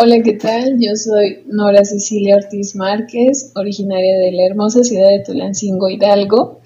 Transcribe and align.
Hola, 0.00 0.22
¿qué 0.22 0.34
tal? 0.34 0.78
Yo 0.78 0.94
soy 0.94 1.42
Nora 1.48 1.84
Cecilia 1.84 2.36
Ortiz 2.36 2.76
Márquez, 2.76 3.50
originaria 3.56 4.16
de 4.16 4.30
la 4.30 4.46
hermosa 4.46 4.84
ciudad 4.84 5.08
de 5.08 5.24
Tulancingo, 5.24 5.88
Hidalgo. 5.88 6.60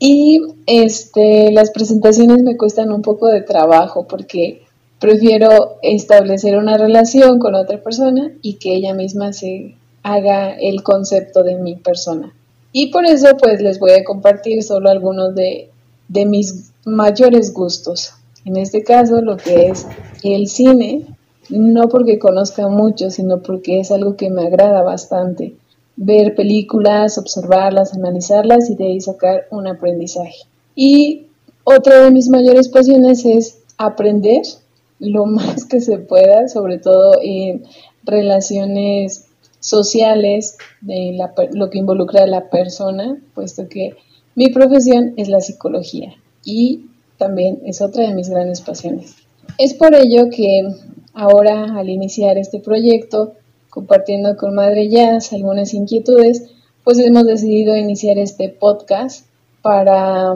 Y 0.00 0.40
este, 0.66 1.52
las 1.52 1.70
presentaciones 1.70 2.42
me 2.42 2.56
cuestan 2.56 2.90
un 2.90 3.00
poco 3.00 3.28
de 3.28 3.42
trabajo 3.42 4.08
porque 4.08 4.62
prefiero 4.98 5.76
establecer 5.82 6.56
una 6.56 6.76
relación 6.76 7.38
con 7.38 7.54
otra 7.54 7.80
persona 7.80 8.32
y 8.42 8.54
que 8.54 8.74
ella 8.74 8.92
misma 8.92 9.32
se 9.32 9.76
haga 10.02 10.52
el 10.52 10.82
concepto 10.82 11.44
de 11.44 11.54
mi 11.54 11.76
persona. 11.76 12.34
Y 12.72 12.90
por 12.90 13.06
eso 13.06 13.36
pues 13.40 13.62
les 13.62 13.78
voy 13.78 13.92
a 13.92 14.02
compartir 14.02 14.64
solo 14.64 14.90
algunos 14.90 15.32
de, 15.36 15.70
de 16.08 16.26
mis 16.26 16.72
mayores 16.84 17.54
gustos. 17.54 18.14
En 18.44 18.56
este 18.56 18.82
caso 18.82 19.20
lo 19.20 19.36
que 19.36 19.68
es 19.68 19.86
el 20.24 20.48
cine, 20.48 21.06
no 21.50 21.88
porque 21.88 22.18
conozca 22.18 22.68
mucho, 22.68 23.10
sino 23.10 23.42
porque 23.42 23.80
es 23.80 23.90
algo 23.90 24.16
que 24.16 24.30
me 24.30 24.42
agrada 24.42 24.82
bastante. 24.82 25.54
Ver 25.96 26.34
películas, 26.34 27.18
observarlas, 27.18 27.94
analizarlas 27.94 28.70
y 28.70 28.76
de 28.76 28.86
ahí 28.86 29.00
sacar 29.00 29.46
un 29.50 29.66
aprendizaje. 29.66 30.46
Y 30.74 31.26
otra 31.64 32.04
de 32.04 32.10
mis 32.10 32.28
mayores 32.28 32.68
pasiones 32.68 33.24
es 33.24 33.58
aprender 33.76 34.42
lo 34.98 35.26
más 35.26 35.64
que 35.64 35.80
se 35.80 35.98
pueda, 35.98 36.48
sobre 36.48 36.78
todo 36.78 37.12
en 37.22 37.64
relaciones 38.04 39.26
sociales, 39.60 40.56
de 40.80 41.18
lo 41.52 41.70
que 41.70 41.78
involucra 41.78 42.22
a 42.22 42.26
la 42.26 42.48
persona, 42.48 43.20
puesto 43.34 43.68
que 43.68 43.96
mi 44.34 44.50
profesión 44.50 45.14
es 45.16 45.28
la 45.28 45.40
psicología 45.40 46.14
y 46.44 46.86
también 47.16 47.60
es 47.64 47.80
otra 47.82 48.06
de 48.06 48.14
mis 48.14 48.30
grandes 48.30 48.60
pasiones. 48.60 49.16
Es 49.58 49.74
por 49.74 49.94
ello 49.94 50.28
que 50.30 50.62
Ahora, 51.14 51.78
al 51.78 51.88
iniciar 51.88 52.38
este 52.38 52.60
proyecto, 52.60 53.34
compartiendo 53.70 54.36
con 54.36 54.54
Madre 54.54 54.88
Jazz 54.88 55.32
algunas 55.32 55.74
inquietudes, 55.74 56.50
pues 56.84 56.98
hemos 56.98 57.26
decidido 57.26 57.76
iniciar 57.76 58.18
este 58.18 58.48
podcast 58.48 59.26
para 59.62 60.34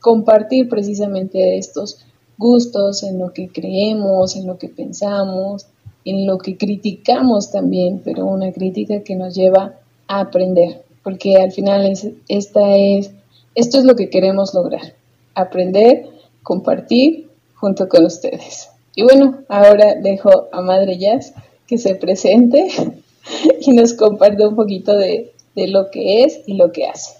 compartir 0.00 0.68
precisamente 0.68 1.58
estos 1.58 2.04
gustos 2.38 3.02
en 3.02 3.18
lo 3.18 3.32
que 3.32 3.48
creemos, 3.48 4.36
en 4.36 4.46
lo 4.46 4.56
que 4.56 4.68
pensamos, 4.68 5.66
en 6.04 6.26
lo 6.26 6.38
que 6.38 6.56
criticamos 6.56 7.50
también, 7.50 8.00
pero 8.02 8.24
una 8.24 8.52
crítica 8.52 9.02
que 9.02 9.14
nos 9.14 9.34
lleva 9.34 9.74
a 10.08 10.20
aprender, 10.20 10.82
porque 11.04 11.36
al 11.36 11.52
final 11.52 11.86
es, 11.86 12.08
esta 12.28 12.76
es, 12.76 13.12
esto 13.54 13.78
es 13.78 13.84
lo 13.84 13.94
que 13.94 14.08
queremos 14.08 14.54
lograr, 14.54 14.94
aprender, 15.34 16.08
compartir 16.42 17.28
junto 17.54 17.88
con 17.88 18.06
ustedes. 18.06 18.70
Y 19.00 19.02
bueno, 19.02 19.44
ahora 19.48 19.94
dejo 19.94 20.50
a 20.52 20.60
Madre 20.60 20.98
Jazz 20.98 21.32
que 21.66 21.78
se 21.78 21.94
presente 21.94 22.68
y 23.62 23.72
nos 23.72 23.94
comparte 23.94 24.46
un 24.46 24.54
poquito 24.54 24.94
de, 24.94 25.32
lo 25.56 25.90
que 25.90 26.24
es 26.24 26.42
y 26.44 26.58
lo 26.58 26.70
que 26.70 26.86
hace. 26.86 27.14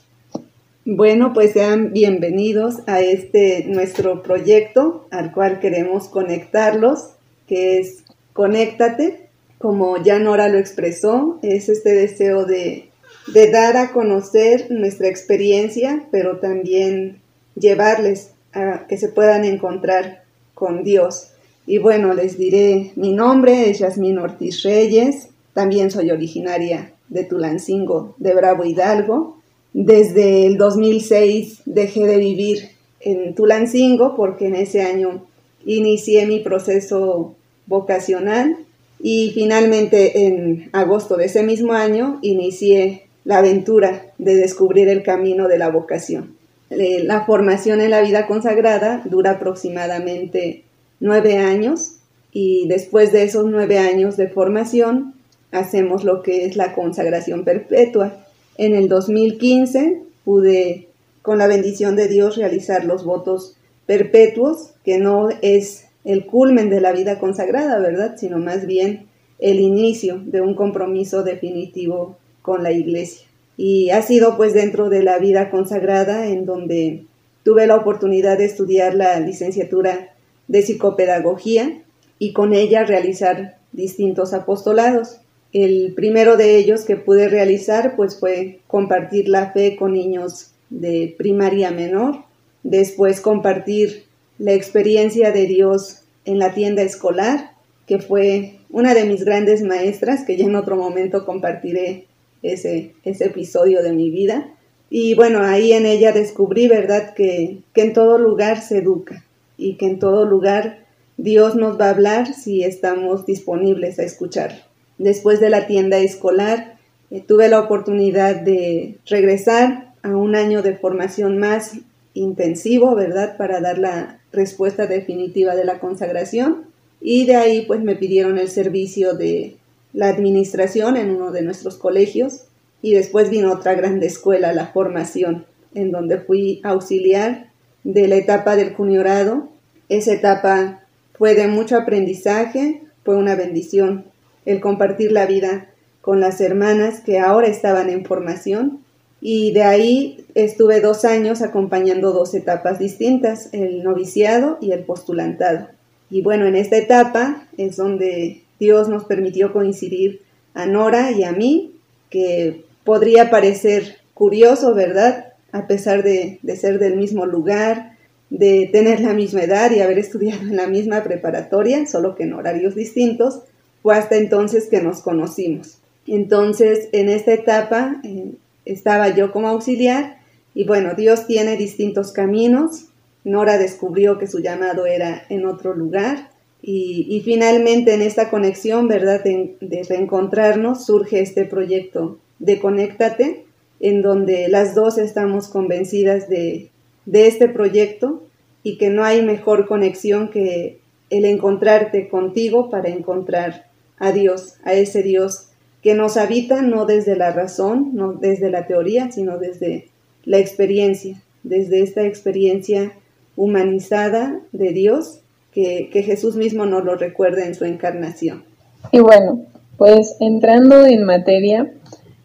Bueno, 0.85 1.33
pues 1.33 1.55
sean 1.55 1.95
bienvenidos 1.95 2.81
a 2.87 3.01
este 3.01 3.65
nuestro 3.65 4.23
proyecto 4.23 5.07
al 5.11 5.33
cual 5.33 5.59
queremos 5.59 6.09
conectarlos, 6.09 7.13
que 7.49 7.79
es 7.79 8.05
Conéctate, 8.35 9.31
como 9.57 9.97
ya 10.03 10.19
Nora 10.19 10.49
lo 10.49 10.59
expresó, 10.59 11.39
es 11.41 11.71
este 11.71 11.95
deseo 11.95 12.45
de, 12.45 12.91
de 13.33 13.51
dar 13.51 13.79
a 13.79 13.93
conocer 13.93 14.67
nuestra 14.69 15.09
experiencia, 15.09 16.07
pero 16.11 16.41
también 16.41 17.23
llevarles 17.55 18.33
a 18.53 18.87
que 18.87 18.99
se 18.99 19.09
puedan 19.09 19.47
encontrar 19.47 20.25
con 20.53 20.85
Dios. 20.85 21.30
Y 21.71 21.79
bueno, 21.79 22.15
les 22.15 22.37
diré, 22.37 22.91
mi 22.97 23.13
nombre 23.13 23.71
es 23.71 23.79
Yasmín 23.79 24.19
Ortiz 24.19 24.65
Reyes, 24.65 25.29
también 25.55 25.93
soy 25.93 26.11
originaria 26.11 26.95
de 27.09 27.23
Tulancingo, 27.23 28.17
de 28.19 28.35
Bravo 28.35 28.65
Hidalgo. 28.65 29.37
Desde 29.73 30.47
el 30.47 30.59
2006 30.59 31.63
dejé 31.67 32.09
de 32.09 32.17
vivir 32.17 32.71
en 32.99 33.37
Tulancingo 33.37 34.17
porque 34.17 34.49
en 34.49 34.57
ese 34.57 34.83
año 34.83 35.25
inicié 35.65 36.27
mi 36.27 36.41
proceso 36.41 37.37
vocacional 37.67 38.57
y 38.99 39.31
finalmente 39.33 40.27
en 40.27 40.71
agosto 40.73 41.17
de 41.17 41.27
ese 41.27 41.45
mismo 41.45 41.75
año 41.75 42.19
inicié 42.21 43.05
la 43.23 43.39
aventura 43.39 44.07
de 44.19 44.35
descubrir 44.35 44.89
el 44.89 45.05
camino 45.05 45.47
de 45.47 45.59
la 45.59 45.69
vocación. 45.69 46.35
Eh, 46.71 47.05
la 47.05 47.25
formación 47.27 47.81
en 47.81 47.91
la 47.91 48.01
vida 48.01 48.27
consagrada 48.27 49.03
dura 49.05 49.33
aproximadamente 49.33 50.65
nueve 51.01 51.39
años 51.39 51.97
y 52.33 52.69
después 52.69 53.13
de 53.13 53.25
esos 53.25 53.47
nueve 53.47 53.79
años 53.79 54.17
de 54.17 54.29
formación 54.29 55.15
hacemos 55.51 56.05
lo 56.05 56.23
que 56.23 56.45
es 56.45 56.57
la 56.57 56.75
consagración 56.75 57.45
perpetua. 57.45 58.25
En 58.57 58.75
el 58.75 58.89
2015 58.89 60.03
pude, 60.25 60.89
con 61.23 61.39
la 61.39 61.47
bendición 61.47 61.97
de 61.97 62.09
Dios, 62.09 62.37
realizar 62.37 62.85
los 62.85 63.05
votos 63.05 63.57
perpetuos, 63.87 64.71
que 64.85 64.99
no 64.99 65.29
es 65.43 65.87
el 66.05 66.27
culmen 66.27 66.71
de 66.71 66.81
la 66.81 66.93
vida 66.93 67.19
consagrada, 67.19 67.79
¿verdad? 67.79 68.17
Sino 68.17 68.39
más 68.39 68.67
bien 68.67 69.07
el 69.39 69.59
inicio 69.59 70.21
de 70.25 70.41
un 70.41 70.55
compromiso 70.55 71.25
definitivo 71.25 72.17
con 72.43 72.63
la 72.63 72.73
iglesia. 72.73 73.27
Y 73.57 73.91
ha 73.91 74.03
sido 74.03 74.37
pues 74.37 74.55
dentro 74.55 74.89
de 74.89 75.03
la 75.03 75.19
vida 75.19 75.51
consagrada 75.51 76.27
en 76.27 76.47
donde 76.47 77.05
tuve 77.43 77.67
la 77.67 77.77
oportunidad 77.77 78.39
de 78.39 78.45
estudiar 78.45 78.95
la 78.95 79.19
licenciatura 79.21 80.15
de 80.51 80.63
psicopedagogía 80.63 81.81
y 82.19 82.33
con 82.33 82.53
ella 82.53 82.85
realizar 82.85 83.57
distintos 83.71 84.35
apostolados. 84.35 85.21
El 85.53 85.95
primero 85.95 86.37
de 86.37 86.57
ellos 86.57 86.85
que 86.85 86.97
pude 86.97 87.29
realizar 87.29 87.95
pues 87.95 88.19
fue 88.19 88.59
compartir 88.67 89.29
la 89.29 89.53
fe 89.53 89.77
con 89.77 89.93
niños 89.93 90.51
de 90.69 91.15
primaria 91.17 91.71
menor, 91.71 92.25
después 92.65 93.21
compartir 93.21 94.05
la 94.39 94.53
experiencia 94.53 95.31
de 95.31 95.47
Dios 95.47 96.03
en 96.25 96.41
la 96.41 96.53
tienda 96.53 96.83
escolar, 96.83 97.53
que 97.87 98.01
fue 98.01 98.59
una 98.71 98.93
de 98.93 99.05
mis 99.05 99.25
grandes 99.25 99.63
maestras, 99.63 100.25
que 100.25 100.37
ya 100.37 100.47
en 100.47 100.57
otro 100.57 100.77
momento 100.77 101.25
compartiré 101.25 102.07
ese, 102.43 102.93
ese 103.05 103.27
episodio 103.27 103.83
de 103.83 103.93
mi 103.93 104.11
vida. 104.11 104.53
Y 104.89 105.15
bueno, 105.15 105.43
ahí 105.43 105.73
en 105.73 105.87
ella 105.87 106.11
descubrí, 106.11 106.67
¿verdad?, 106.67 107.15
que, 107.15 107.59
que 107.73 107.83
en 107.83 107.93
todo 107.93 108.19
lugar 108.19 108.61
se 108.61 108.79
educa, 108.79 109.25
y 109.61 109.75
que 109.75 109.87
en 109.87 109.99
todo 109.99 110.25
lugar 110.25 110.87
Dios 111.17 111.55
nos 111.55 111.79
va 111.79 111.87
a 111.87 111.91
hablar 111.91 112.33
si 112.33 112.65
estamos 112.65 113.27
disponibles 113.27 113.99
a 113.99 114.05
escuchar. 114.05 114.65
Después 114.97 115.39
de 115.39 115.51
la 115.51 115.67
tienda 115.67 115.99
escolar, 115.99 116.79
eh, 117.11 117.21
tuve 117.21 117.49
la 117.49 117.61
oportunidad 117.61 118.37
de 118.37 118.97
regresar 119.07 119.93
a 120.03 120.17
un 120.17 120.35
año 120.35 120.63
de 120.63 120.77
formación 120.77 121.39
más 121.39 121.77
intensivo, 122.15 122.95
¿verdad? 122.95 123.37
Para 123.37 123.61
dar 123.61 123.79
la 123.79 124.21
respuesta 124.33 124.87
definitiva 124.87 125.55
de 125.55 125.65
la 125.65 125.79
consagración. 125.79 126.65
Y 127.01 127.27
de 127.27 127.37
ahí 127.37 127.65
pues 127.67 127.83
me 127.83 127.97
pidieron 127.97 128.39
el 128.39 128.49
servicio 128.49 129.15
de 129.15 129.57
la 129.93 130.09
administración 130.09 130.97
en 130.97 131.11
uno 131.11 131.33
de 131.33 131.43
nuestros 131.43 131.77
colegios. 131.77 132.45
Y 132.83 132.95
después 132.95 133.29
vino 133.29 133.53
otra 133.53 133.75
grande 133.75 134.07
escuela, 134.07 134.55
la 134.55 134.69
formación, 134.69 135.45
en 135.75 135.91
donde 135.91 136.19
fui 136.19 136.61
auxiliar 136.65 137.50
de 137.85 138.09
la 138.09 138.17
etapa 138.17 138.57
del 138.57 138.75
juniorado. 138.75 139.49
Esa 139.89 140.13
etapa 140.13 140.81
fue 141.15 141.35
de 141.35 141.49
mucho 141.49 141.77
aprendizaje, 141.77 142.83
fue 143.05 143.17
una 143.17 143.35
bendición 143.35 144.05
el 144.47 144.61
compartir 144.61 145.13
la 145.13 145.27
vida 145.27 145.69
con 146.01 146.21
las 146.21 146.41
hermanas 146.41 147.01
que 147.01 147.19
ahora 147.19 147.47
estaban 147.47 147.91
en 147.91 148.05
formación 148.05 148.81
y 149.21 149.53
de 149.53 149.65
ahí 149.65 150.25
estuve 150.35 150.81
dos 150.81 151.05
años 151.05 151.43
acompañando 151.43 152.13
dos 152.13 152.35
etapas 152.35 152.79
distintas, 152.79 153.51
el 153.53 153.83
noviciado 153.83 154.57
y 154.61 154.73
el 154.73 154.85
postulantado. 154.85 155.69
Y 156.11 156.23
bueno, 156.23 156.47
en 156.47 156.57
esta 156.57 156.77
etapa 156.77 157.47
es 157.57 157.77
donde 157.77 158.43
Dios 158.59 158.89
nos 158.89 159.05
permitió 159.05 159.53
coincidir 159.53 160.23
a 160.55 160.67
Nora 160.67 161.13
y 161.13 161.25
a 161.25 161.33
mí, 161.33 161.73
que 162.09 162.65
podría 162.85 163.31
parecer 163.31 163.99
curioso, 164.15 164.75
¿verdad? 164.75 165.30
A 165.53 165.67
pesar 165.67 166.03
de, 166.03 166.39
ser 166.57 166.79
del 166.79 166.97
mismo 166.97 167.27
lugar, 167.27 167.97
de 168.31 168.69
tener 168.71 169.01
la 169.01 169.13
misma 169.13 169.43
edad 169.43 169.71
y 169.71 169.81
haber 169.81 169.99
estudiado 169.99 170.43
en 170.43 170.57
la 170.57 170.67
misma 170.67 171.03
preparatoria, 171.03 171.87
solo 171.87 172.15
que 172.15 172.25
en 172.25 172.33
horarios 172.33 172.75
distintos, 172.75 173.43
fue 173.83 173.97
hasta 173.97 174.17
entonces 174.17 174.69
que 174.69 174.81
nos 174.81 175.01
conocimos. 175.01 175.79
Entonces, 176.07 176.89
en 176.93 177.09
esta 177.09 177.33
etapa 177.33 178.01
eh, 178.05 178.33
estaba 178.65 179.09
yo 179.15 179.33
como 179.33 179.49
auxiliar 179.49 180.19
y 180.55 180.65
bueno, 180.65 180.95
Dios 180.95 181.27
tiene 181.27 181.57
distintos 181.57 182.13
caminos. 182.13 182.87
Nora 183.25 183.59
descubrió 183.59 184.19
que 184.19 184.27
su 184.27 184.41
llamado 184.41 184.87
era 184.87 185.25
en 185.29 185.47
otro 185.47 185.75
lugar 185.75 186.31
y, 186.63 187.23
finalmente 187.25 187.95
en 187.95 188.03
esta 188.03 188.29
conexión, 188.29 188.87
¿verdad?, 188.87 189.25
de, 189.25 189.57
de 189.61 189.83
reencontrarnos, 189.89 190.85
surge 190.85 191.21
este 191.21 191.47
proyecto 191.47 192.19
de 192.39 192.59
Conéctate, 192.59 193.47
en 193.81 194.03
donde 194.03 194.49
las 194.49 194.75
dos 194.75 194.99
estamos 194.99 195.49
convencidas 195.49 196.29
de, 196.29 196.71
este 197.13 197.49
proyecto 197.49 198.23
y 198.63 198.79
que 198.79 198.91
no 198.91 199.05
hay 199.05 199.23
mejor 199.23 199.67
conexión 199.67 200.31
que 200.31 200.79
el 201.09 201.25
encontrarte 201.25 202.09
contigo 202.09 202.71
para 202.71 202.91
encontrar 202.91 203.67
a 203.99 204.13
Dios, 204.13 204.57
a 204.63 204.75
ese 204.75 205.03
Dios 205.03 205.49
que 205.83 205.95
nos 205.95 206.17
habita 206.17 206.63
no 206.63 206.85
desde 206.85 207.17
la 207.17 207.33
razón, 207.33 207.91
no 207.95 208.13
desde 208.13 208.51
la 208.51 208.67
teoría, 208.67 209.11
sino 209.11 209.39
desde 209.39 209.89
la 210.25 210.39
experiencia, 210.39 211.23
desde 211.43 211.83
esta 211.83 212.05
experiencia 212.05 212.93
humanizada 213.35 214.41
de 214.53 214.73
Dios 214.73 215.21
que, 215.53 215.89
Jesús 215.93 216.37
mismo 216.37 216.67
nos 216.67 216.85
lo 216.85 216.97
recuerda 216.97 217.45
en 217.45 217.55
su 217.55 217.65
encarnación. 217.65 218.45
Y 218.93 219.01
bueno, 219.01 219.47
pues 219.77 220.17
entrando 220.21 220.87
en 220.87 221.05
materia, 221.05 221.73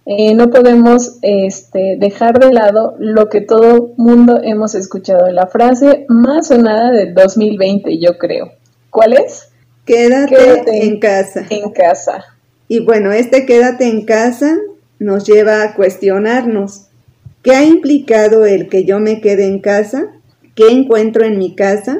eh, 0.05 0.35
no 0.35 0.51
podemos 0.51 1.17
este, 1.23 1.97
dejar 1.97 2.39
de 2.39 2.53
lado 2.53 2.95
lo 2.99 3.27
que 3.29 3.41
todo 3.41 3.93
mundo 3.97 4.39
hemos 4.43 4.75
escuchado, 4.75 5.31
la 5.31 5.47
frase 5.47 6.05
más 6.09 6.47
sonada 6.47 6.91
del 6.91 7.15
2020, 7.15 7.97
yo 7.99 8.17
creo. 8.19 8.51
¿Cuál 8.91 9.13
es? 9.13 9.49
Quédate, 9.85 10.85
en 10.85 10.99
casa. 10.99 11.45
En 11.49 11.71
casa. 11.71 12.23
Y 12.67 12.85
bueno, 12.85 13.11
este 13.11 13.45
quédate 13.45 13.87
en 13.87 14.05
casa 14.05 14.55
nos 14.99 15.25
lleva 15.25 15.63
a 15.63 15.73
cuestionarnos, 15.73 16.85
¿qué 17.41 17.51
ha 17.55 17.63
implicado 17.63 18.45
el 18.45 18.69
que 18.69 18.85
yo 18.85 18.99
me 18.99 19.21
quede 19.21 19.45
en 19.45 19.59
casa? 19.59 20.11
¿Qué 20.53 20.67
encuentro 20.69 21.25
en 21.25 21.37
mi 21.37 21.55
casa? 21.55 21.99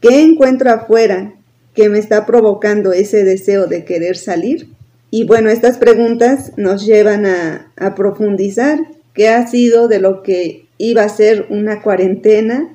¿Qué 0.00 0.22
encuentro 0.22 0.70
afuera 0.70 1.34
que 1.74 1.88
me 1.88 1.98
está 1.98 2.26
provocando 2.26 2.92
ese 2.92 3.24
deseo 3.24 3.66
de 3.66 3.84
querer 3.84 4.16
salir? 4.16 4.75
Y 5.16 5.24
bueno, 5.24 5.48
estas 5.48 5.78
preguntas 5.78 6.52
nos 6.58 6.84
llevan 6.84 7.24
a, 7.24 7.72
a 7.78 7.94
profundizar 7.94 8.80
qué 9.14 9.30
ha 9.30 9.46
sido 9.46 9.88
de 9.88 9.98
lo 9.98 10.22
que 10.22 10.66
iba 10.76 11.04
a 11.04 11.08
ser 11.08 11.46
una 11.48 11.80
cuarentena 11.80 12.68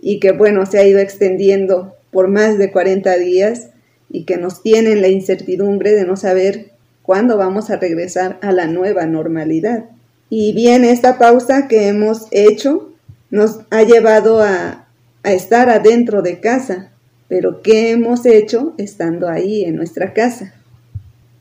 y 0.00 0.20
que 0.20 0.30
bueno, 0.30 0.64
se 0.64 0.78
ha 0.78 0.86
ido 0.86 1.00
extendiendo 1.00 1.96
por 2.12 2.28
más 2.28 2.56
de 2.56 2.70
40 2.70 3.16
días 3.16 3.70
y 4.10 4.26
que 4.26 4.36
nos 4.36 4.62
tienen 4.62 5.02
la 5.02 5.08
incertidumbre 5.08 5.92
de 5.92 6.04
no 6.04 6.16
saber 6.16 6.70
cuándo 7.02 7.36
vamos 7.36 7.68
a 7.68 7.78
regresar 7.78 8.38
a 8.42 8.52
la 8.52 8.68
nueva 8.68 9.06
normalidad. 9.06 9.86
Y 10.30 10.52
bien, 10.52 10.84
esta 10.84 11.18
pausa 11.18 11.66
que 11.66 11.88
hemos 11.88 12.28
hecho 12.30 12.92
nos 13.30 13.62
ha 13.70 13.82
llevado 13.82 14.40
a, 14.40 14.86
estar 15.24 15.68
adentro 15.68 16.22
de 16.22 16.38
casa, 16.38 16.92
pero 17.26 17.60
¿qué 17.60 17.90
hemos 17.90 18.24
hecho 18.24 18.74
estando 18.78 19.28
ahí 19.28 19.64
en 19.64 19.74
nuestra 19.74 20.14
casa? 20.14 20.54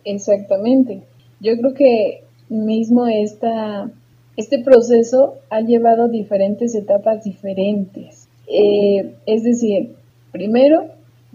Exactamente. 0.07 1.01
Yo 1.42 1.57
creo 1.57 1.74
que 1.74 2.24
mismo 2.48 3.07
esta, 3.07 3.92
este 4.38 4.59
proceso 4.59 5.36
ha 5.50 5.59
llevado 5.59 6.07
diferentes 6.07 6.75
etapas 6.75 7.25
diferentes. 7.25 8.30
Eh, 8.48 9.15
es 9.25 9.44
decir, 9.44 9.95
primero 10.31 10.86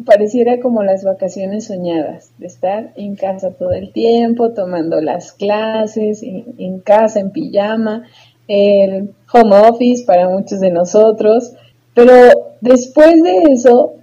pareciera 0.06 0.58
como 0.60 0.82
las 0.82 1.04
vacaciones 1.04 1.66
soñadas, 1.66 2.32
de 2.38 2.46
estar 2.46 2.92
en 2.96 3.14
casa 3.14 3.50
todo 3.50 3.72
el 3.72 3.92
tiempo, 3.92 4.52
tomando 4.52 5.02
las 5.02 5.32
clases, 5.32 6.22
en, 6.22 6.80
casa, 6.80 7.20
en 7.20 7.30
pijama, 7.30 8.06
el 8.48 9.10
home 9.30 9.68
office 9.68 10.04
para 10.06 10.30
muchos 10.30 10.60
de 10.60 10.70
nosotros, 10.70 11.52
pero 11.94 12.14
después 12.60 13.22
de 13.22 13.52
eso 13.52 13.94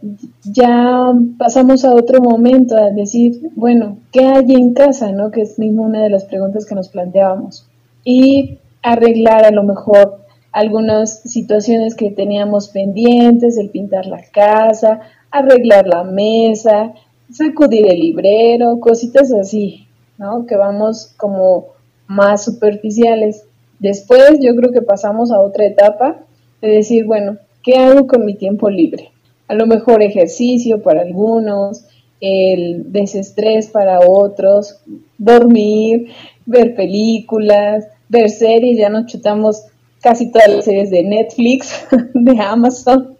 ya 0.43 1.11
pasamos 1.37 1.85
a 1.85 1.93
otro 1.93 2.21
momento 2.21 2.77
a 2.77 2.91
decir, 2.91 3.51
bueno, 3.55 3.97
¿qué 4.11 4.25
hay 4.25 4.53
en 4.53 4.73
casa? 4.73 5.11
¿no? 5.11 5.31
Que 5.31 5.41
es 5.41 5.57
mismo 5.57 5.83
una 5.83 6.03
de 6.03 6.09
las 6.09 6.25
preguntas 6.25 6.65
que 6.65 6.75
nos 6.75 6.89
planteábamos. 6.89 7.65
Y 8.03 8.59
arreglar 8.81 9.45
a 9.45 9.51
lo 9.51 9.63
mejor 9.63 10.19
algunas 10.51 11.21
situaciones 11.23 11.95
que 11.95 12.11
teníamos 12.11 12.69
pendientes, 12.69 13.57
el 13.57 13.69
pintar 13.69 14.05
la 14.05 14.21
casa, 14.31 15.01
arreglar 15.31 15.87
la 15.87 16.03
mesa, 16.03 16.93
sacudir 17.31 17.91
el 17.91 17.99
librero, 17.99 18.79
cositas 18.79 19.31
así, 19.33 19.87
¿no? 20.17 20.45
Que 20.45 20.55
vamos 20.55 21.13
como 21.17 21.67
más 22.07 22.43
superficiales. 22.43 23.45
Después 23.79 24.39
yo 24.41 24.55
creo 24.55 24.71
que 24.71 24.81
pasamos 24.81 25.31
a 25.31 25.39
otra 25.39 25.65
etapa 25.65 26.17
de 26.61 26.69
decir, 26.69 27.05
bueno, 27.05 27.37
¿qué 27.69 27.77
hago 27.77 28.07
con 28.07 28.25
mi 28.25 28.33
tiempo 28.33 28.67
libre? 28.69 29.11
A 29.47 29.53
lo 29.53 29.67
mejor 29.67 30.01
ejercicio 30.01 30.81
para 30.81 31.01
algunos, 31.01 31.85
el 32.19 32.91
desestrés 32.91 33.67
para 33.67 33.99
otros, 33.99 34.81
dormir, 35.19 36.07
ver 36.47 36.73
películas, 36.73 37.87
ver 38.07 38.31
series, 38.31 38.79
ya 38.79 38.89
nos 38.89 39.05
chutamos 39.05 39.65
casi 40.01 40.31
todas 40.31 40.49
las 40.49 40.65
series 40.65 40.89
de 40.89 41.03
Netflix, 41.03 41.85
de 42.15 42.41
Amazon, 42.41 43.15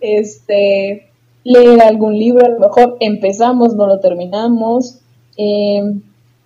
este, 0.00 1.08
leer 1.42 1.80
algún 1.80 2.18
libro, 2.18 2.44
a 2.44 2.50
lo 2.50 2.58
mejor 2.58 2.98
empezamos, 3.00 3.74
no 3.74 3.86
lo 3.86 4.00
terminamos. 4.00 5.00
Eh, 5.38 5.82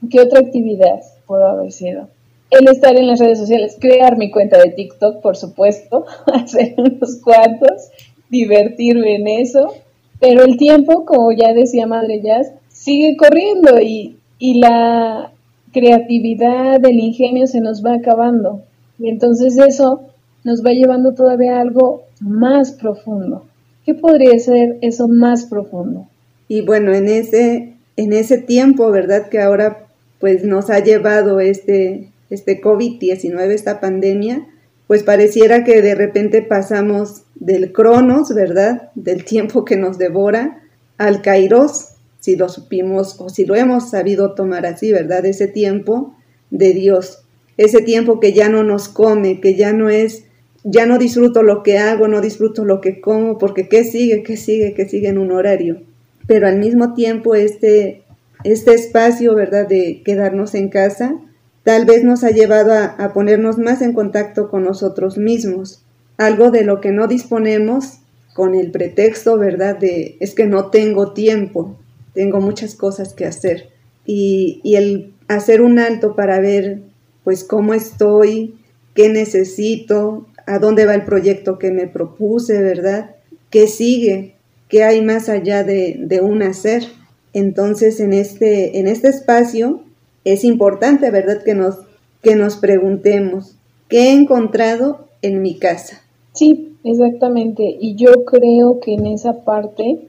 ¿Qué 0.09 0.21
otra 0.21 0.41
actividad 0.41 1.01
pudo 1.27 1.47
haber 1.47 1.73
sido? 1.73 2.09
El 2.50 2.69
estar 2.69 2.97
en 2.97 3.06
las 3.06 3.20
redes 3.20 3.38
sociales, 3.38 3.76
crear 3.81 4.17
mi 4.19 4.31
cuenta 4.31 4.58
de 4.58 4.70
TikTok, 4.70 5.20
por 5.20 5.37
supuesto, 5.37 6.05
hacer 6.26 6.75
unos 6.76 7.20
cuantos, 7.23 7.91
divertirme 8.29 9.17
en 9.17 9.29
eso. 9.29 9.75
Pero 10.19 10.43
el 10.44 10.56
tiempo, 10.56 11.05
como 11.06 11.32
ya 11.32 11.55
decía 11.55 11.87
Madre 11.87 12.20
Jazz, 12.23 12.52
sigue 12.69 13.17
corriendo 13.17 13.81
y, 13.81 14.17
y 14.38 14.61
la 14.61 15.32
creatividad, 15.73 16.85
el 16.85 16.99
ingenio 16.99 17.47
se 17.47 17.61
nos 17.61 17.85
va 17.85 17.94
acabando. 17.94 18.62
Y 18.99 19.08
entonces 19.08 19.56
eso 19.58 20.03
nos 20.44 20.64
va 20.64 20.73
llevando 20.73 21.14
todavía 21.14 21.56
a 21.56 21.61
algo 21.61 22.03
más 22.20 22.73
profundo. 22.73 23.44
¿Qué 23.85 23.94
podría 23.94 24.38
ser 24.38 24.79
eso 24.82 25.08
más 25.08 25.46
profundo? 25.46 26.06
Y 26.49 26.62
bueno, 26.62 26.93
en 26.93 27.08
ese, 27.08 27.75
en 27.96 28.12
ese 28.12 28.38
tiempo, 28.38 28.91
¿verdad? 28.91 29.29
Que 29.29 29.41
ahora 29.41 29.87
pues 30.19 30.44
nos 30.44 30.69
ha 30.69 30.81
llevado 30.81 31.41
este, 31.41 32.08
este 32.31 32.61
COVID-19, 32.61 33.50
esta 33.50 33.81
pandemia, 33.81 34.47
pues 34.87 35.03
pareciera 35.03 35.62
que 35.65 35.82
de 35.82 35.94
repente 35.94 36.43
pasamos 36.43 37.23
del 37.37 37.73
cronos, 37.73 38.35
¿verdad? 38.35 38.91
Del 38.94 39.25
tiempo 39.25 39.65
que 39.65 39.77
nos 39.77 39.99
devora 39.99 40.62
al 40.99 41.23
kairos, 41.23 41.91
si 42.19 42.37
lo 42.37 42.49
supimos 42.49 43.21
o 43.21 43.29
si 43.29 43.47
lo 43.47 43.55
hemos 43.55 43.91
sabido 43.91 44.35
tomar 44.35 44.67
así, 44.67 44.93
¿verdad? 44.93 45.25
Ese 45.27 45.47
tiempo 45.47 46.15
de 46.50 46.73
Dios, 46.73 47.23
ese 47.56 47.82
tiempo 47.82 48.21
que 48.21 48.32
ya 48.32 48.49
no 48.49 48.62
nos 48.62 48.88
come, 48.88 49.41
que 49.41 49.55
ya 49.55 49.73
no 49.73 49.91
es 49.91 50.25
ya 50.65 50.87
no 50.87 50.99
disfruto 50.99 51.43
lo 51.43 51.62
que 51.62 51.79
hago, 51.79 52.09
no 52.09 52.21
disfruto 52.21 52.65
lo 52.65 52.81
que 52.81 53.01
como, 53.01 53.39
porque 53.39 53.69
¿qué 53.69 53.84
sigue? 53.84 54.22
¿Qué 54.22 54.37
sigue? 54.37 54.75
¿Qué 54.75 54.89
sigue 54.89 55.08
en 55.08 55.19
un 55.19 55.32
horario? 55.32 55.82
Pero 56.27 56.46
al 56.46 56.58
mismo 56.58 56.94
tiempo 56.94 57.34
este, 57.34 58.03
este 58.44 58.75
espacio, 58.75 59.34
¿verdad?, 59.34 59.67
de 59.67 60.03
quedarnos 60.05 60.55
en 60.55 60.69
casa, 60.69 61.19
tal 61.64 61.84
vez 61.84 62.05
nos 62.05 62.24
ha 62.24 62.31
llevado 62.31 62.72
a, 62.72 62.84
a 62.84 63.12
ponernos 63.12 63.58
más 63.58 63.82
en 63.82 63.93
contacto 63.93 64.48
con 64.48 64.64
nosotros 64.64 65.19
mismos, 65.19 65.82
algo 66.17 66.50
de 66.50 66.64
lo 66.64 66.81
que 66.81 66.93
no 66.93 67.06
disponemos 67.06 67.98
con 68.34 68.55
el 68.55 68.70
pretexto, 68.70 69.38
¿verdad?, 69.38 69.79
de 69.79 70.17
es 70.20 70.34
que 70.34 70.46
no 70.46 70.70
tengo 70.70 71.12
tiempo, 71.12 71.79
tengo 72.14 72.40
muchas 72.40 72.74
cosas 72.74 73.14
que 73.14 73.26
hacer. 73.26 73.70
Y, 74.06 74.60
y 74.62 74.76
el 74.76 75.12
hacer 75.29 75.62
un 75.62 75.79
alto 75.79 76.14
para 76.17 76.40
ver, 76.40 76.81
pues, 77.24 77.44
cómo 77.44 77.74
estoy, 77.74 78.56
qué 78.94 79.08
necesito, 79.08 80.26
a 80.46 80.58
dónde 80.58 80.86
va 80.86 80.94
el 80.94 81.05
proyecto 81.05 81.58
que 81.58 81.70
me 81.70 81.86
propuse, 81.86 82.60
¿verdad? 82.60 83.14
¿Qué 83.50 83.69
sigue? 83.69 84.34
¿Qué 84.69 84.82
hay 84.84 85.02
más 85.02 85.29
allá 85.29 85.62
de, 85.62 86.20
un 86.22 86.43
hacer? 86.43 86.84
Entonces, 87.32 88.00
en 88.00 88.12
este, 88.12 88.79
en 88.79 88.88
este 88.88 89.08
espacio 89.08 89.84
es 90.24 90.44
importante, 90.44 91.10
¿verdad?, 91.10 91.43
que 91.43 91.55
nos, 91.55 91.79
que 92.22 92.36
nos 92.36 92.56
preguntemos, 92.56 93.56
¿qué 93.89 94.08
he 94.08 94.12
encontrado 94.12 95.06
en 95.22 95.43
mi 95.43 95.55
casa? 95.55 96.03
Sí, 96.32 96.77
exactamente. 96.84 97.77
Y 97.81 97.96
yo 97.96 98.24
creo 98.24 98.81
que 98.81 98.94
en 98.94 99.06
esa 99.06 99.44
parte, 99.44 100.00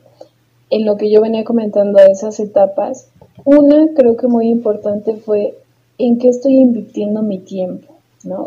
en 0.69 0.85
lo 0.85 0.97
que 0.97 1.11
yo 1.11 1.21
venía 1.21 1.43
comentando 1.43 1.99
a 1.99 2.05
esas 2.05 2.39
etapas, 2.39 3.07
una 3.45 3.87
creo 3.95 4.17
que 4.17 4.27
muy 4.27 4.49
importante 4.49 5.15
fue 5.15 5.55
en 5.97 6.19
qué 6.19 6.29
estoy 6.29 6.53
invirtiendo 6.53 7.21
mi 7.21 7.39
tiempo. 7.39 7.91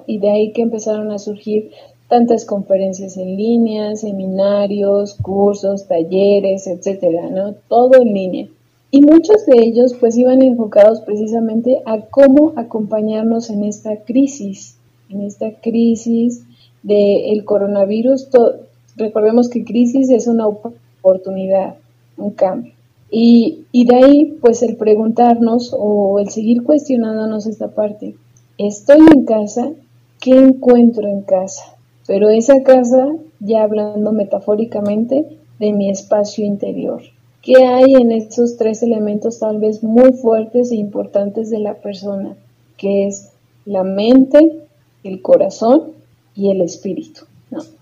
Y 0.06 0.18
de 0.18 0.30
ahí 0.30 0.52
que 0.52 0.62
empezaron 0.62 1.10
a 1.10 1.18
surgir 1.18 1.72
tantas 2.08 2.44
conferencias 2.44 3.16
en 3.16 3.36
línea, 3.36 3.96
seminarios, 3.96 5.14
cursos, 5.14 5.88
talleres, 5.88 6.66
etcétera, 6.66 7.28
¿no? 7.30 7.54
Todo 7.68 8.00
en 8.00 8.14
línea. 8.14 8.48
Y 8.94 9.02
muchos 9.02 9.44
de 9.46 9.60
ellos 9.60 9.92
pues 9.98 10.16
iban 10.16 10.40
enfocados 10.40 11.00
precisamente 11.00 11.82
a 11.84 12.02
cómo 12.02 12.52
acompañarnos 12.54 13.50
en 13.50 13.64
esta 13.64 14.04
crisis, 14.04 14.78
en 15.08 15.22
esta 15.22 15.50
crisis 15.60 16.44
del 16.84 17.44
coronavirus. 17.44 18.28
recordemos 18.94 19.48
que 19.48 19.64
crisis 19.64 20.10
es 20.10 20.28
una 20.28 20.46
oportunidad, 20.46 21.74
un 22.16 22.30
cambio. 22.30 22.72
Y, 23.10 23.64
y 23.72 23.84
de 23.84 23.96
ahí 23.96 24.38
pues 24.40 24.62
el 24.62 24.76
preguntarnos 24.76 25.74
o 25.76 26.20
el 26.20 26.28
seguir 26.28 26.62
cuestionándonos 26.62 27.48
esta 27.48 27.74
parte, 27.74 28.14
estoy 28.58 29.00
en 29.12 29.24
casa, 29.24 29.72
¿qué 30.20 30.36
encuentro 30.36 31.08
en 31.08 31.22
casa? 31.22 31.64
Pero 32.06 32.30
esa 32.30 32.62
casa, 32.62 33.08
ya 33.40 33.64
hablando 33.64 34.12
metafóricamente, 34.12 35.40
de 35.58 35.72
mi 35.72 35.90
espacio 35.90 36.44
interior. 36.44 37.02
¿Qué 37.44 37.62
hay 37.62 37.92
en 38.00 38.10
esos 38.10 38.56
tres 38.56 38.82
elementos 38.82 39.38
tal 39.38 39.60
vez 39.60 39.82
muy 39.82 40.12
fuertes 40.14 40.72
e 40.72 40.76
importantes 40.76 41.50
de 41.50 41.58
la 41.58 41.74
persona? 41.74 42.36
Que 42.78 43.06
es 43.06 43.28
la 43.66 43.84
mente, 43.84 44.62
el 45.02 45.20
corazón 45.20 45.92
y 46.34 46.50
el 46.50 46.62
espíritu. 46.62 47.26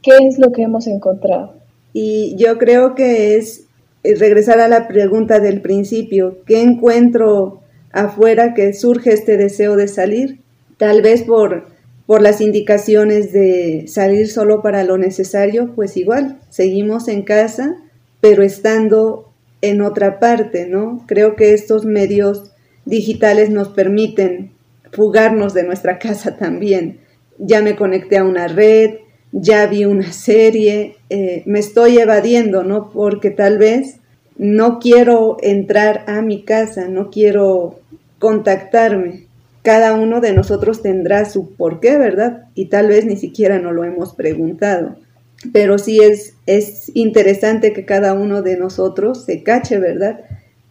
¿Qué 0.03 0.17
es 0.27 0.39
lo 0.39 0.51
que 0.51 0.63
hemos 0.63 0.89
encontrado? 0.89 1.55
Y 1.93 2.35
yo 2.37 2.59
creo 2.59 2.97
que 2.97 3.37
es 3.37 3.67
regresar 4.03 4.59
a 4.59 4.67
la 4.67 4.89
pregunta 4.89 5.39
del 5.39 5.61
principio, 5.61 6.39
¿qué 6.45 6.61
encuentro 6.61 7.61
afuera 7.93 8.55
que 8.55 8.73
surge 8.73 9.13
este 9.13 9.37
deseo 9.37 9.77
de 9.77 9.87
salir? 9.87 10.41
Tal 10.77 11.03
vez 11.03 11.23
por, 11.23 11.67
por 12.07 12.21
las 12.21 12.41
indicaciones 12.41 13.33
de 13.33 13.85
salir 13.87 14.29
solo 14.29 14.61
para 14.61 14.83
lo 14.83 14.99
necesario, 14.99 15.73
pues 15.77 15.97
igual, 15.97 16.41
seguimos 16.51 17.07
en 17.07 17.23
casa, 17.23 17.77
pero 18.21 18.43
estando 18.43 19.32
en 19.63 19.81
otra 19.81 20.19
parte, 20.19 20.67
¿no? 20.67 21.05
Creo 21.07 21.37
que 21.37 21.55
estos 21.55 21.87
medios 21.87 22.53
digitales 22.85 23.49
nos 23.49 23.69
permiten 23.69 24.51
fugarnos 24.93 25.55
de 25.55 25.63
nuestra 25.63 25.99
casa 25.99 26.37
también. 26.39 26.99
Ya 27.39 27.63
me 27.63 27.77
conecté 27.77 28.19
a 28.19 28.25
una 28.25 28.49
red, 28.49 28.97
ya 29.33 29.67
vi 29.67 29.87
una 29.87 30.13
serie, 30.13 30.97
eh, 31.09 31.43
me 31.47 31.61
estoy 31.61 31.99
evadiendo, 31.99 32.65
¿no? 32.65 32.91
Porque 32.91 33.31
tal 33.31 33.57
vez 33.57 33.97
no 34.37 34.79
quiero 34.79 35.39
entrar 35.41 36.05
a 36.07 36.21
mi 36.21 36.43
casa, 36.43 36.89
no 36.89 37.11
quiero 37.11 37.81
contactarme. 38.19 39.27
Cada 39.63 39.95
uno 39.95 40.21
de 40.21 40.33
nosotros 40.33 40.83
tendrá 40.83 41.25
su 41.25 41.55
porqué, 41.55 41.97
¿verdad? 41.97 42.49
Y 42.55 42.67
tal 42.67 42.89
vez 42.89 43.07
ni 43.07 43.17
siquiera 43.17 43.61
nos 43.61 43.73
lo 43.73 43.85
hemos 43.85 44.13
preguntado 44.15 44.97
pero 45.51 45.79
sí 45.79 45.99
es, 46.01 46.35
es 46.47 46.91
interesante 46.95 47.73
que 47.73 47.85
cada 47.85 48.15
uno 48.15 48.43
de 48.43 48.57
nosotros 48.57 49.25
se 49.25 49.43
cache, 49.43 49.79
¿verdad? 49.79 50.21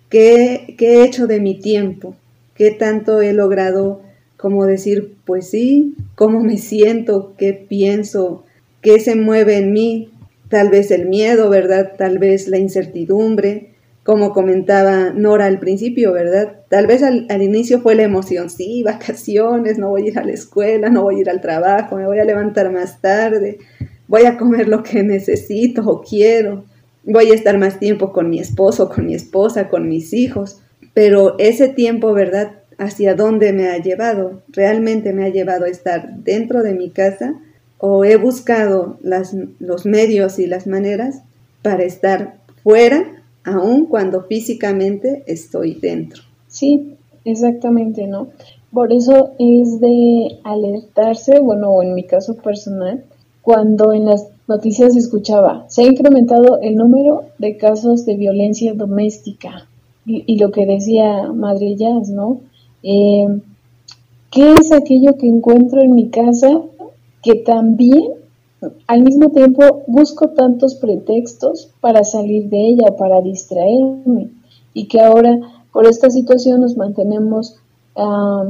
¿Qué, 0.10 0.75
¿Qué 0.78 0.96
he 0.96 1.04
hecho 1.04 1.28
de 1.28 1.40
mi 1.40 1.60
tiempo? 1.60 2.16
¿Qué 2.56 2.72
tanto 2.72 3.22
he 3.22 3.34
logrado 3.34 4.01
como 4.38 4.66
decir, 4.66 5.16
pues 5.25 5.50
sí, 5.50 5.96
cómo 6.16 6.42
me 6.42 6.58
siento, 6.58 7.34
qué 7.38 7.54
pienso, 7.54 8.44
qué 8.82 9.00
se 9.00 9.16
mueve 9.16 9.58
en 9.58 9.74
mí? 9.74 10.10
Tal 10.50 10.70
vez 10.70 10.92
el 10.92 11.08
miedo, 11.08 11.50
¿verdad? 11.50 11.94
Tal 11.98 12.18
vez 12.18 12.48
la 12.48 12.58
incertidumbre, 12.58 13.72
como 14.04 14.34
comentaba 14.34 15.12
Nora 15.12 15.46
al 15.46 15.60
principio, 15.60 16.12
¿verdad? 16.12 16.62
Tal 16.70 16.88
vez 16.88 17.04
al, 17.04 17.28
al, 17.30 17.42
inicio 17.42 17.82
fue 17.82 17.96
la 17.96 18.04
emoción, 18.04 18.50
sí, 18.50 18.84
vacaciones, 18.84 19.78
no 19.78 19.90
voy 19.90 20.04
a 20.04 20.08
ir 20.08 20.20
a 20.20 20.25
la 20.25 20.34
escuela, 20.34 20.90
no 20.90 21.04
voy 21.04 21.18
a 21.18 21.20
ir 21.20 21.30
al 21.30 21.42
trabajo, 21.42 21.96
me 21.96 22.08
voy 22.08 22.20
a 22.20 22.25
levantar 22.25 22.72
más 22.72 23.00
tarde, 23.00 23.60
voy 24.12 24.25
a 24.25 24.38
comer 24.38 24.68
lo 24.68 24.84
que 24.84 25.03
necesito 25.03 25.84
o 25.89 26.01
quiero, 26.01 26.65
voy 27.06 27.32
a 27.32 27.34
estar 27.34 27.58
más 27.58 27.80
tiempo 27.80 28.12
con 28.12 28.30
mi 28.30 28.39
esposo, 28.39 28.89
con 28.89 29.06
mi 29.06 29.15
esposa, 29.15 29.70
con 29.70 29.88
mis 29.88 30.12
hijos, 30.12 30.60
pero 30.94 31.39
ese 31.39 31.70
tiempo, 31.70 32.12
¿verdad? 32.12 32.51
¿Hacia 32.77 33.15
dónde 33.15 33.53
me 33.53 33.70
ha 33.70 33.77
llevado? 33.77 34.41
¿Realmente 34.50 35.13
me 35.13 35.24
ha 35.24 35.30
llevado 35.30 35.63
a 35.63 35.70
estar 35.70 36.18
dentro 36.18 36.62
de 36.62 36.74
mi 36.74 36.89
casa 36.89 37.36
o 37.77 38.03
he 38.03 38.18
buscado 38.18 38.98
las, 39.01 39.34
los 39.60 39.86
medios 39.86 40.39
y 40.39 40.46
las 40.46 40.68
maneras 40.68 41.22
para 41.62 41.84
estar 41.84 42.36
fuera, 42.63 43.24
aun 43.46 43.86
cuando 43.86 44.24
físicamente 44.24 45.24
estoy 45.25 45.75
dentro? 45.75 46.22
Sí, 46.50 46.98
exactamente, 47.24 48.08
¿no? 48.08 48.27
Por 48.74 48.91
eso 48.91 49.32
es 49.39 49.80
de 49.80 50.39
alertarse, 50.44 51.39
bueno, 51.39 51.82
en 51.82 51.94
mi 51.94 52.03
caso 52.03 52.36
personal, 52.36 53.06
cuando 53.42 53.92
en 53.94 54.06
las 54.06 54.28
noticias 54.48 54.96
escuchaba, 54.96 55.66
se 55.68 55.84
ha 55.84 55.88
incrementado 55.88 56.60
el 56.62 56.76
número 56.76 57.24
de 57.40 57.58
casos 57.58 58.06
de 58.06 58.16
violencia 58.16 58.74
doméstica. 58.74 59.68
Y, 60.06 60.40
lo 60.40 60.52
que 60.52 60.66
decía 60.66 61.32
Madre 61.32 61.76
Jazz, 61.76 62.10
¿no? 62.10 62.42
Eh, 62.82 63.28
¿Qué 64.32 64.54
es 64.54 64.72
aquello 64.72 65.16
que 65.18 65.28
encuentro 65.28 65.82
en 65.82 65.94
mi 65.94 66.10
casa 66.10 66.62
que 67.22 67.36
también 67.36 68.14
al 68.88 69.04
mismo 69.04 69.30
tiempo 69.30 69.84
busco 69.88 70.30
tantos 70.30 70.76
pretextos 70.76 71.70
para 71.82 72.04
salir 72.04 72.50
de 72.50 72.70
ella, 72.70 72.96
para 72.98 73.22
distraerme? 73.22 74.32
Y 74.74 74.88
que 74.88 75.02
ahora 75.02 75.40
por 75.72 75.86
esta 75.86 76.10
situación 76.10 76.62
nos 76.62 76.76
mantenemos 76.78 77.58
ah, 77.96 78.50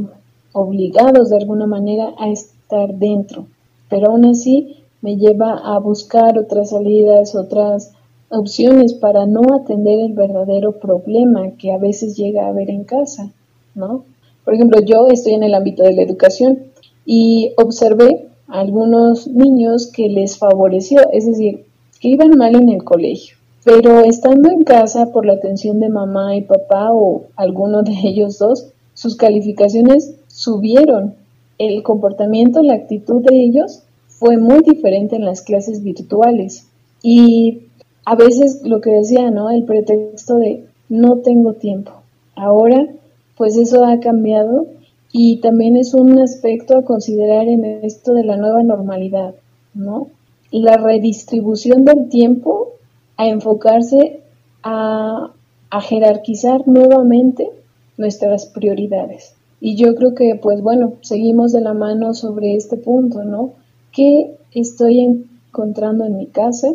obligados 0.54 1.30
de 1.30 1.38
alguna 1.38 1.68
manera 1.68 2.14
a 2.18 2.30
estar 2.30 2.94
dentro. 2.96 3.48
Pero 3.90 4.12
aún 4.12 4.26
así 4.26 4.81
me 5.02 5.18
lleva 5.18 5.54
a 5.54 5.80
buscar 5.80 6.38
otras 6.38 6.70
salidas, 6.70 7.36
otras 7.36 7.92
opciones 8.30 8.94
para 8.94 9.26
no 9.26 9.42
atender 9.54 10.00
el 10.00 10.14
verdadero 10.14 10.74
problema 10.80 11.52
que 11.58 11.72
a 11.72 11.78
veces 11.78 12.16
llega 12.16 12.46
a 12.46 12.50
haber 12.50 12.70
en 12.70 12.84
casa, 12.84 13.32
¿no? 13.76 14.06
Por 14.46 14.54
ejemplo, 14.54 14.80
yo 14.82 15.08
estoy 15.08 15.34
en 15.34 15.44
el 15.44 15.54
ámbito 15.54 15.84
de 15.84 15.94
la 15.94 16.02
educación 16.02 16.60
y 17.06 17.54
observé 17.58 18.28
a 18.48 18.60
algunos 18.60 19.28
niños 19.28 19.88
que 19.88 20.10
les 20.10 20.38
favoreció, 20.38 21.02
es 21.12 21.26
decir, 21.26 21.66
que 22.00 22.10
iban 22.10 22.32
mal 22.38 22.56
en 22.56 22.70
el 22.70 22.84
colegio, 22.84 23.38
pero 23.64 24.02
estando 24.02 24.50
en 24.50 24.64
casa 24.64 25.12
por 25.12 25.26
la 25.26 25.34
atención 25.34 25.80
de 25.80 25.90
mamá 25.90 26.36
y 26.36 26.42
papá 26.42 26.92
o 26.92 27.26
alguno 27.36 27.84
de 27.84 27.94
ellos 28.04 28.40
dos, 28.40 28.68
sus 28.94 29.16
calificaciones 29.16 30.16
subieron. 30.28 31.16
El 31.58 31.84
comportamiento, 31.84 32.64
la 32.64 32.74
actitud 32.74 33.22
de 33.22 33.40
ellos 33.40 33.84
fue 34.22 34.38
muy 34.38 34.60
diferente 34.60 35.16
en 35.16 35.26
las 35.26 35.42
clases 35.42 35.82
virtuales. 35.82 36.68
Y 37.02 37.64
a 38.06 38.14
veces 38.14 38.62
lo 38.64 38.80
que 38.80 38.92
decía, 38.92 39.32
¿no? 39.32 39.50
El 39.50 39.64
pretexto 39.64 40.36
de 40.36 40.64
no 40.90 41.18
tengo 41.22 41.54
tiempo. 41.54 41.92
Ahora, 42.36 42.88
pues 43.36 43.58
eso 43.58 43.84
ha 43.84 44.00
cambiado 44.00 44.68
y 45.12 45.38
también 45.38 45.76
es 45.76 45.96
un 45.96 46.20
aspecto 46.20 46.78
a 46.78 46.86
considerar 46.86 47.48
en 47.48 47.66
esto 47.84 48.14
de 48.14 48.24
la 48.24 48.38
nueva 48.38 48.62
normalidad, 48.62 49.34
¿no? 49.74 50.10
La 50.52 50.78
redistribución 50.78 51.84
del 51.84 52.08
tiempo 52.08 52.74
a 53.18 53.28
enfocarse 53.28 54.22
a, 54.62 55.32
jerarquizar 55.82 56.68
nuevamente 56.68 57.50
nuestras 57.98 58.46
prioridades. 58.46 59.34
Y 59.60 59.78
yo 59.78 59.96
creo 59.96 60.14
que, 60.14 60.36
pues 60.36 60.62
bueno, 60.62 60.94
seguimos 61.02 61.54
de 61.54 61.62
la 61.62 61.74
mano 61.74 62.14
sobre 62.14 62.56
este 62.56 62.78
punto, 62.78 63.24
¿no? 63.24 63.54
Qué 63.92 64.36
estoy 64.54 65.00
encontrando 65.00 66.06
en 66.06 66.18
mi 66.18 66.28
casa, 66.28 66.68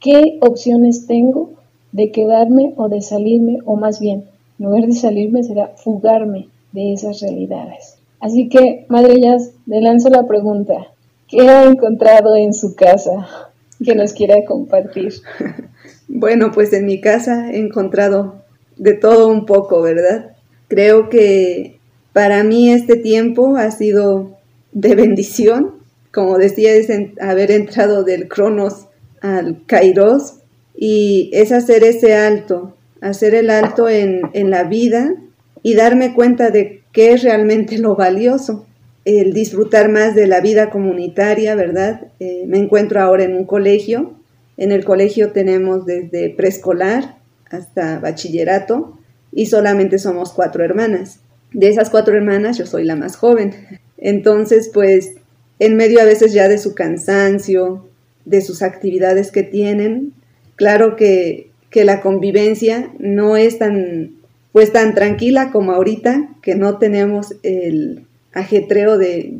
qué 0.00 0.38
opciones 0.40 1.06
tengo 1.06 1.50
de 1.92 2.10
quedarme 2.10 2.74
o 2.76 2.88
de 2.88 3.00
salirme, 3.00 3.58
o 3.64 3.76
más 3.76 4.00
bien, 4.00 4.24
en 4.58 4.66
lugar 4.66 4.86
de 4.86 4.92
salirme 4.92 5.42
será 5.42 5.68
fugarme 5.76 6.48
de 6.72 6.92
esas 6.92 7.20
realidades. 7.20 7.96
Así 8.20 8.48
que, 8.48 8.84
Madre 8.88 9.20
Jazz, 9.20 9.52
le 9.66 9.80
lanzo 9.80 10.10
la 10.10 10.26
pregunta, 10.26 10.88
¿qué 11.28 11.40
ha 11.48 11.64
encontrado 11.64 12.36
en 12.36 12.52
su 12.52 12.74
casa 12.74 13.50
que 13.84 13.94
nos 13.94 14.12
quiera 14.12 14.44
compartir? 14.44 15.14
Bueno, 16.12 16.50
pues 16.52 16.72
en 16.72 16.86
mi 16.86 17.00
casa 17.00 17.52
he 17.52 17.58
encontrado 17.60 18.42
de 18.76 18.94
todo 18.94 19.28
un 19.28 19.46
poco, 19.46 19.80
¿verdad? 19.80 20.32
Creo 20.66 21.08
que 21.08 21.78
para 22.12 22.42
mí 22.42 22.68
este 22.68 22.96
tiempo 22.96 23.56
ha 23.56 23.70
sido 23.70 24.32
de 24.72 24.96
bendición 24.96 25.79
como 26.12 26.38
decía, 26.38 26.72
es 26.72 26.88
haber 27.20 27.50
entrado 27.50 28.02
del 28.02 28.28
Cronos 28.28 28.86
al 29.20 29.64
Kairos 29.66 30.36
y 30.74 31.30
es 31.32 31.52
hacer 31.52 31.84
ese 31.84 32.14
alto, 32.14 32.76
hacer 33.00 33.34
el 33.34 33.50
alto 33.50 33.88
en, 33.88 34.50
la 34.50 34.64
vida 34.64 35.14
y 35.62 35.74
darme 35.74 36.14
cuenta 36.14 36.50
de 36.50 36.82
qué 36.92 37.12
es 37.12 37.22
realmente 37.22 37.78
lo 37.78 37.94
valioso, 37.96 38.66
el 39.04 39.32
disfrutar 39.32 39.90
más 39.90 40.14
de 40.14 40.26
la 40.26 40.40
vida 40.40 40.70
comunitaria, 40.70 41.54
¿verdad? 41.54 42.08
Eh, 42.18 42.44
me 42.46 42.58
encuentro 42.58 43.00
ahora 43.00 43.24
en 43.24 43.34
un 43.34 43.44
colegio, 43.44 44.14
en 44.56 44.72
el 44.72 44.84
colegio 44.84 45.32
tenemos 45.32 45.86
desde 45.86 46.30
preescolar 46.30 47.16
hasta 47.50 47.98
bachillerato 47.98 48.98
y 49.32 49.46
solamente 49.46 49.98
somos 49.98 50.32
cuatro 50.32 50.64
hermanas. 50.64 51.20
De 51.52 51.68
esas 51.68 51.90
cuatro 51.90 52.14
hermanas 52.14 52.58
yo 52.58 52.66
soy 52.66 52.84
la 52.84 52.96
más 52.96 53.16
joven. 53.16 53.52
Entonces, 53.96 54.70
pues 54.72 55.14
en 55.60 55.76
medio 55.76 56.00
a 56.00 56.04
veces 56.04 56.32
ya 56.32 56.48
de 56.48 56.58
su 56.58 56.74
cansancio, 56.74 57.86
de 58.24 58.40
sus 58.40 58.62
actividades 58.62 59.30
que 59.30 59.42
tienen. 59.42 60.12
Claro 60.56 60.96
que, 60.96 61.50
que 61.70 61.84
la 61.84 62.00
convivencia 62.00 62.90
no 62.98 63.36
es 63.36 63.58
tan, 63.58 64.12
pues 64.52 64.72
tan 64.72 64.94
tranquila 64.94 65.50
como 65.52 65.72
ahorita, 65.72 66.30
que 66.42 66.54
no 66.54 66.78
tenemos 66.78 67.36
el 67.42 68.06
ajetreo 68.32 68.98
de 68.98 69.34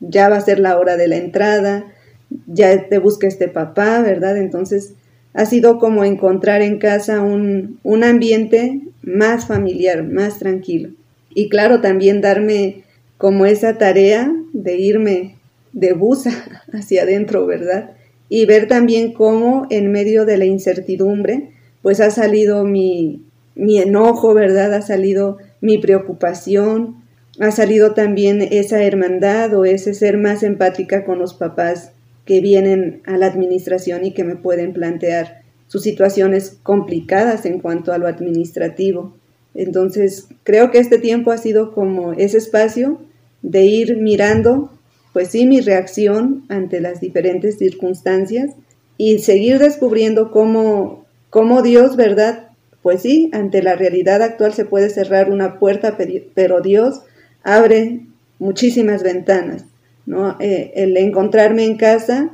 ya 0.00 0.28
va 0.28 0.36
a 0.36 0.40
ser 0.40 0.58
la 0.58 0.78
hora 0.78 0.96
de 0.96 1.08
la 1.08 1.16
entrada, 1.16 1.84
ya 2.46 2.88
te 2.88 2.98
busca 2.98 3.26
este 3.26 3.48
papá, 3.48 4.00
¿verdad? 4.00 4.38
Entonces 4.38 4.94
ha 5.34 5.44
sido 5.44 5.78
como 5.78 6.04
encontrar 6.04 6.62
en 6.62 6.78
casa 6.78 7.20
un, 7.20 7.78
un 7.82 8.04
ambiente 8.04 8.80
más 9.02 9.46
familiar, 9.46 10.02
más 10.02 10.38
tranquilo. 10.38 10.90
Y 11.34 11.48
claro, 11.48 11.80
también 11.80 12.20
darme 12.22 12.84
como 13.18 13.44
esa 13.44 13.76
tarea 13.76 14.32
de 14.52 14.76
irme 14.76 15.37
de 15.72 15.92
busa 15.92 16.32
hacia 16.72 17.02
adentro, 17.02 17.46
¿verdad? 17.46 17.92
Y 18.28 18.46
ver 18.46 18.68
también 18.68 19.12
cómo 19.12 19.66
en 19.70 19.90
medio 19.90 20.24
de 20.24 20.36
la 20.36 20.44
incertidumbre 20.44 21.50
pues 21.82 22.00
ha 22.00 22.10
salido 22.10 22.64
mi, 22.64 23.22
mi 23.54 23.78
enojo, 23.78 24.34
¿verdad? 24.34 24.74
Ha 24.74 24.82
salido 24.82 25.38
mi 25.60 25.78
preocupación, 25.78 26.96
ha 27.40 27.50
salido 27.50 27.94
también 27.94 28.42
esa 28.42 28.82
hermandad 28.82 29.54
o 29.54 29.64
ese 29.64 29.94
ser 29.94 30.18
más 30.18 30.42
empática 30.42 31.04
con 31.04 31.18
los 31.18 31.34
papás 31.34 31.92
que 32.24 32.40
vienen 32.40 33.00
a 33.06 33.16
la 33.16 33.26
administración 33.26 34.04
y 34.04 34.12
que 34.12 34.24
me 34.24 34.36
pueden 34.36 34.72
plantear 34.72 35.42
sus 35.66 35.82
situaciones 35.82 36.58
complicadas 36.62 37.46
en 37.46 37.60
cuanto 37.60 37.92
a 37.92 37.98
lo 37.98 38.06
administrativo. 38.06 39.14
Entonces, 39.54 40.28
creo 40.42 40.70
que 40.70 40.78
este 40.78 40.98
tiempo 40.98 41.30
ha 41.30 41.38
sido 41.38 41.72
como 41.72 42.12
ese 42.12 42.38
espacio 42.38 43.00
de 43.42 43.62
ir 43.62 43.96
mirando, 43.96 44.70
pues 45.12 45.28
sí, 45.28 45.46
mi 45.46 45.60
reacción 45.60 46.44
ante 46.48 46.80
las 46.80 47.00
diferentes 47.00 47.58
circunstancias 47.58 48.54
y 48.96 49.20
seguir 49.20 49.58
descubriendo 49.58 50.30
cómo, 50.30 51.06
cómo 51.30 51.62
Dios, 51.62 51.96
¿verdad? 51.96 52.50
Pues 52.82 53.02
sí, 53.02 53.30
ante 53.32 53.62
la 53.62 53.74
realidad 53.74 54.22
actual 54.22 54.52
se 54.52 54.64
puede 54.64 54.90
cerrar 54.90 55.30
una 55.30 55.58
puerta, 55.58 55.96
pero 56.34 56.60
Dios 56.60 57.02
abre 57.42 58.06
muchísimas 58.38 59.02
ventanas, 59.02 59.64
¿no? 60.06 60.36
Eh, 60.40 60.72
el 60.76 60.96
encontrarme 60.96 61.64
en 61.64 61.76
casa, 61.76 62.30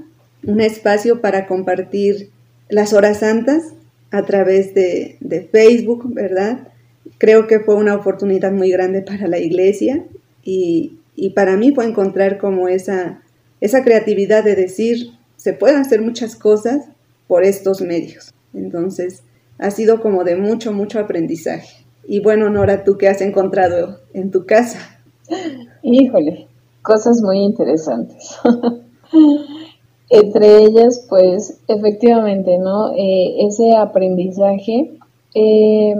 un 0.47 0.61
espacio 0.61 1.21
para 1.21 1.47
compartir 1.47 2.31
las 2.69 2.93
horas 2.93 3.19
santas 3.19 3.75
a 4.11 4.23
través 4.23 4.75
de, 4.75 5.16
de 5.21 5.43
Facebook, 5.43 6.12
¿verdad? 6.12 6.69
Creo 7.19 7.47
que 7.47 7.61
fue 7.61 7.75
una 7.75 7.95
oportunidad 7.95 8.52
muy 8.52 8.71
grande 8.71 9.02
para 9.02 9.28
la 9.28 9.38
iglesia 9.38 10.04
y, 10.43 10.99
y 11.16 11.30
para 11.30 11.56
mí 11.56 11.73
fue 11.73 11.87
encontrar 11.87 12.38
como 12.38 12.68
esa, 12.68 13.23
esa 13.61 13.83
creatividad 13.85 14.44
de 14.44 14.56
decir, 14.56 15.12
se 15.37 15.52
pueden 15.52 15.76
hacer 15.76 16.02
muchas 16.02 16.37
cosas 16.37 16.87
por 17.26 17.44
estos 17.44 17.80
medios. 17.80 18.33
Entonces, 18.52 19.23
ha 19.59 19.71
sido 19.71 20.00
como 20.00 20.25
de 20.25 20.37
mucho, 20.37 20.73
mucho 20.73 20.99
aprendizaje. 20.99 21.85
Y 22.06 22.21
bueno, 22.21 22.50
Nora, 22.50 22.85
¿tú 22.85 22.99
qué 22.99 23.09
has 23.09 23.21
encontrado 23.21 24.00
en 24.12 24.30
tu 24.30 24.47
casa? 24.47 24.78
Híjole, 25.83 26.49
cosas 26.83 27.21
muy 27.23 27.38
interesantes. 27.38 28.37
Entre 30.11 30.64
ellas, 30.64 31.06
pues, 31.09 31.61
efectivamente, 31.66 32.59
¿no? 32.59 32.92
Eh, 32.92 33.47
ese 33.47 33.75
aprendizaje, 33.76 34.99
eh, 35.35 35.94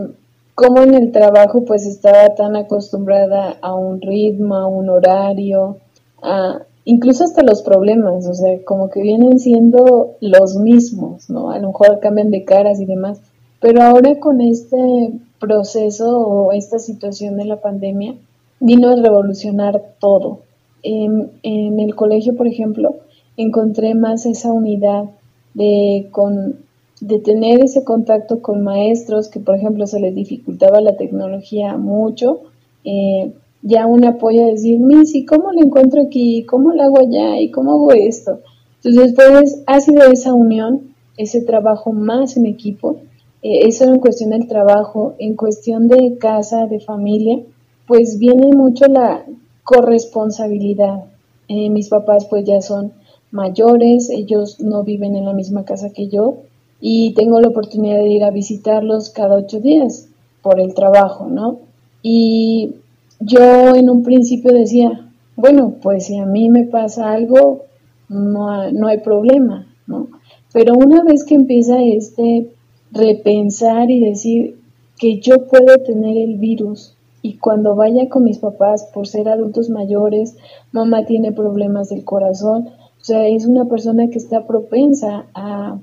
como 0.55 0.83
en 0.83 0.95
el 0.95 1.13
trabajo, 1.13 1.65
pues, 1.65 1.87
estaba 1.87 2.35
tan 2.35 2.57
acostumbrada 2.57 3.57
a 3.61 3.75
un 3.75 4.01
ritmo, 4.01 4.57
a 4.57 4.67
un 4.67 4.89
horario, 4.89 5.79
a, 6.23 6.63
incluso 6.85 7.25
hasta 7.25 7.43
los 7.43 7.63
problemas, 7.63 8.27
o 8.27 8.35
sea, 8.35 8.63
como 8.65 8.89
que 8.89 9.03
vienen 9.03 9.39
siendo 9.39 10.17
los 10.21 10.57
mismos, 10.57 11.29
¿no? 11.29 11.51
A 11.51 11.59
lo 11.59 11.69
mejor 11.69 12.01
cambian 12.01 12.31
de 12.31 12.45
caras 12.45 12.81
y 12.81 12.87
demás, 12.87 13.21
pero 13.61 13.83
ahora 13.83 14.19
con 14.21 14.41
este 14.41 15.13
proceso 15.41 16.19
o 16.21 16.53
esta 16.53 16.79
situación 16.79 17.37
de 17.37 17.45
la 17.47 17.61
pandemia, 17.61 18.15
vino 18.61 18.89
a 18.91 18.97
revolucionar 18.97 19.83
todo. 19.99 20.41
En, 20.83 21.31
en 21.43 21.81
el 21.81 21.95
colegio, 21.95 22.37
por 22.37 22.47
ejemplo, 22.47 22.97
encontré 23.37 23.95
más 23.95 24.27
esa 24.27 24.53
unidad 24.53 25.05
de, 25.55 26.09
con, 26.13 26.64
de 27.07 27.19
tener 27.19 27.63
ese 27.63 27.85
contacto 27.85 28.41
con 28.41 28.63
maestros 28.63 29.29
que, 29.29 29.39
por 29.39 29.57
ejemplo, 29.57 29.87
se 29.87 30.01
les 30.01 30.15
dificultaba 30.15 30.81
la 30.81 30.97
tecnología 30.97 31.77
mucho. 31.77 32.41
Eh, 32.83 33.31
ya 33.61 33.87
un 33.87 34.07
apoyo 34.07 34.43
a 34.43 34.49
decir, 34.49 34.79
Missy, 34.81 35.27
¿cómo 35.27 35.53
lo 35.53 35.61
encuentro 35.61 36.01
aquí? 36.01 36.45
¿Cómo 36.45 36.73
lo 36.73 36.83
hago 36.83 37.01
allá? 37.01 37.39
¿Y 37.39 37.51
cómo 37.51 37.73
hago 37.73 37.93
esto? 37.93 38.41
Entonces, 38.83 39.13
pues, 39.15 39.63
ha 39.67 39.81
sido 39.81 40.11
esa 40.11 40.33
unión, 40.33 40.95
ese 41.19 41.43
trabajo 41.43 41.93
más 41.93 42.39
en 42.39 42.47
equipo. 42.47 43.01
Eh, 43.43 43.67
eso 43.67 43.85
en 43.85 43.99
cuestión 43.99 44.31
del 44.31 44.49
trabajo, 44.49 45.15
en 45.19 45.35
cuestión 45.37 45.89
de 45.89 46.17
casa, 46.17 46.67
de 46.67 46.81
familia, 46.81 47.39
pues 47.87 48.19
viene 48.19 48.47
mucho 48.57 48.87
la 48.87 49.27
corresponsabilidad. 49.63 51.05
Eh, 51.49 51.69
mis 51.69 51.91
papás 51.91 52.25
pues 52.25 52.47
ya 52.47 52.63
son 52.63 52.93
mayores, 53.31 54.09
ellos 54.09 54.59
no 54.61 54.85
viven 54.85 55.17
en 55.17 55.27
la 55.27 55.35
misma 55.35 55.67
casa 55.67 55.91
que 55.91 56.09
yo 56.09 56.39
y 56.87 57.15
tengo 57.15 57.41
la 57.41 57.49
oportunidad 57.49 57.97
de 57.97 58.09
ir 58.09 58.25
a 58.25 58.31
visitarlos 58.31 59.09
cada 59.09 59.37
ocho 59.37 59.59
días 59.59 60.11
por 60.43 60.61
el 60.61 60.75
trabajo, 60.75 61.29
¿no? 61.31 61.61
Y 62.03 62.75
yo 63.21 63.75
en 63.75 63.89
un 63.89 64.03
principio 64.03 64.53
decía, 64.53 65.09
bueno, 65.35 65.77
pues 65.81 66.05
si 66.05 66.19
a 66.19 66.27
mí 66.27 66.51
me 66.51 66.65
pasa 66.65 67.11
algo, 67.11 67.63
no, 68.11 68.71
no 68.71 68.89
hay 68.89 68.99
problema, 68.99 69.67
¿no? 69.87 70.09
Pero 70.53 70.75
una 70.75 71.03
vez 71.03 71.25
que 71.25 71.37
empieza 71.37 71.83
este 71.83 72.51
repensar 72.93 73.91
y 73.91 74.01
decir 74.01 74.59
que 74.99 75.21
yo 75.21 75.47
puedo 75.47 75.79
tener 75.79 76.19
el 76.19 76.37
virus 76.37 76.95
y 77.23 77.39
cuando 77.39 77.77
vaya 77.77 78.11
con 78.11 78.25
mis 78.25 78.41
papás 78.41 78.91
por 78.93 79.07
ser 79.07 79.31
adultos 79.31 79.71
mayores, 79.71 80.37
mamá 80.71 81.07
tiene 81.07 81.33
problemas 81.33 81.89
del 81.89 82.05
corazón, 82.05 82.69
o 82.69 83.05
sea, 83.05 83.27
es 83.27 83.47
una 83.47 83.65
persona 83.65 84.09
que 84.11 84.19
está 84.19 84.47
propensa 84.47 85.25
a, 85.33 85.79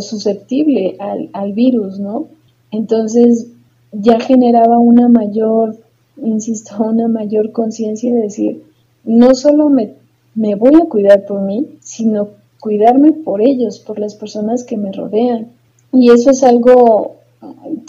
susceptible 0.00 0.96
al, 0.98 1.30
al 1.32 1.52
virus, 1.52 1.98
¿no? 1.98 2.28
Entonces 2.70 3.48
ya 3.92 4.20
generaba 4.20 4.78
una 4.78 5.08
mayor 5.08 5.76
insisto, 6.22 6.76
una 6.82 7.08
mayor 7.08 7.52
conciencia 7.52 8.12
de 8.12 8.22
decir, 8.22 8.62
no 9.04 9.34
solo 9.34 9.68
me, 9.68 9.94
me 10.34 10.54
voy 10.54 10.74
a 10.80 10.88
cuidar 10.88 11.26
por 11.26 11.40
mí, 11.40 11.78
sino 11.80 12.28
cuidarme 12.60 13.12
por 13.12 13.40
ellos, 13.42 13.78
por 13.78 13.98
las 13.98 14.14
personas 14.14 14.64
que 14.64 14.76
me 14.76 14.92
rodean. 14.92 15.48
Y 15.92 16.10
eso 16.10 16.30
es 16.30 16.42
algo, 16.42 17.16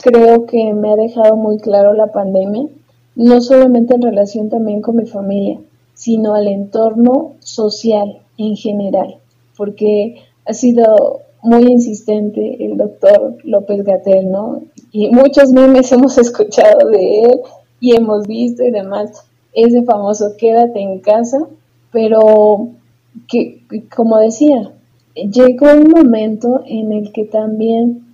creo 0.02 0.46
que 0.46 0.74
me 0.74 0.92
ha 0.92 0.96
dejado 0.96 1.36
muy 1.36 1.58
claro 1.58 1.94
la 1.94 2.12
pandemia, 2.12 2.68
no 3.16 3.42
solamente 3.42 3.96
en 3.96 4.02
relación 4.04 4.50
también 4.50 4.82
con 4.82 4.98
mi 4.98 5.06
familia, 5.06 5.60
sino 5.96 6.36
al 6.36 6.48
entorno 6.48 7.34
social 7.40 8.20
en 8.38 8.56
general, 8.56 9.16
porque 9.58 10.18
ha 10.46 10.54
sido 10.54 11.22
muy 11.42 11.64
insistente 11.72 12.66
el 12.66 12.78
doctor 12.78 13.38
López 13.44 13.84
Gatel, 13.84 14.30
¿no? 14.30 14.62
Y 14.92 15.10
muchos 15.10 15.52
memes 15.52 15.92
hemos 15.92 16.18
escuchado 16.18 16.90
de 16.90 17.24
él 17.24 17.40
y 17.80 17.96
hemos 17.96 18.28
visto 18.28 18.64
y 18.64 18.72
demás 18.72 19.28
ese 19.54 19.84
famoso 19.84 20.36
quédate 20.38 20.80
en 20.80 21.00
casa, 21.00 21.48
pero 21.92 22.70
que, 23.28 23.64
como 23.96 24.20
decía, 24.20 24.72
llegó 25.16 25.66
un 25.74 25.90
momento 25.90 26.62
en 26.66 26.92
el 26.94 27.12
que 27.12 27.26
también 27.26 28.06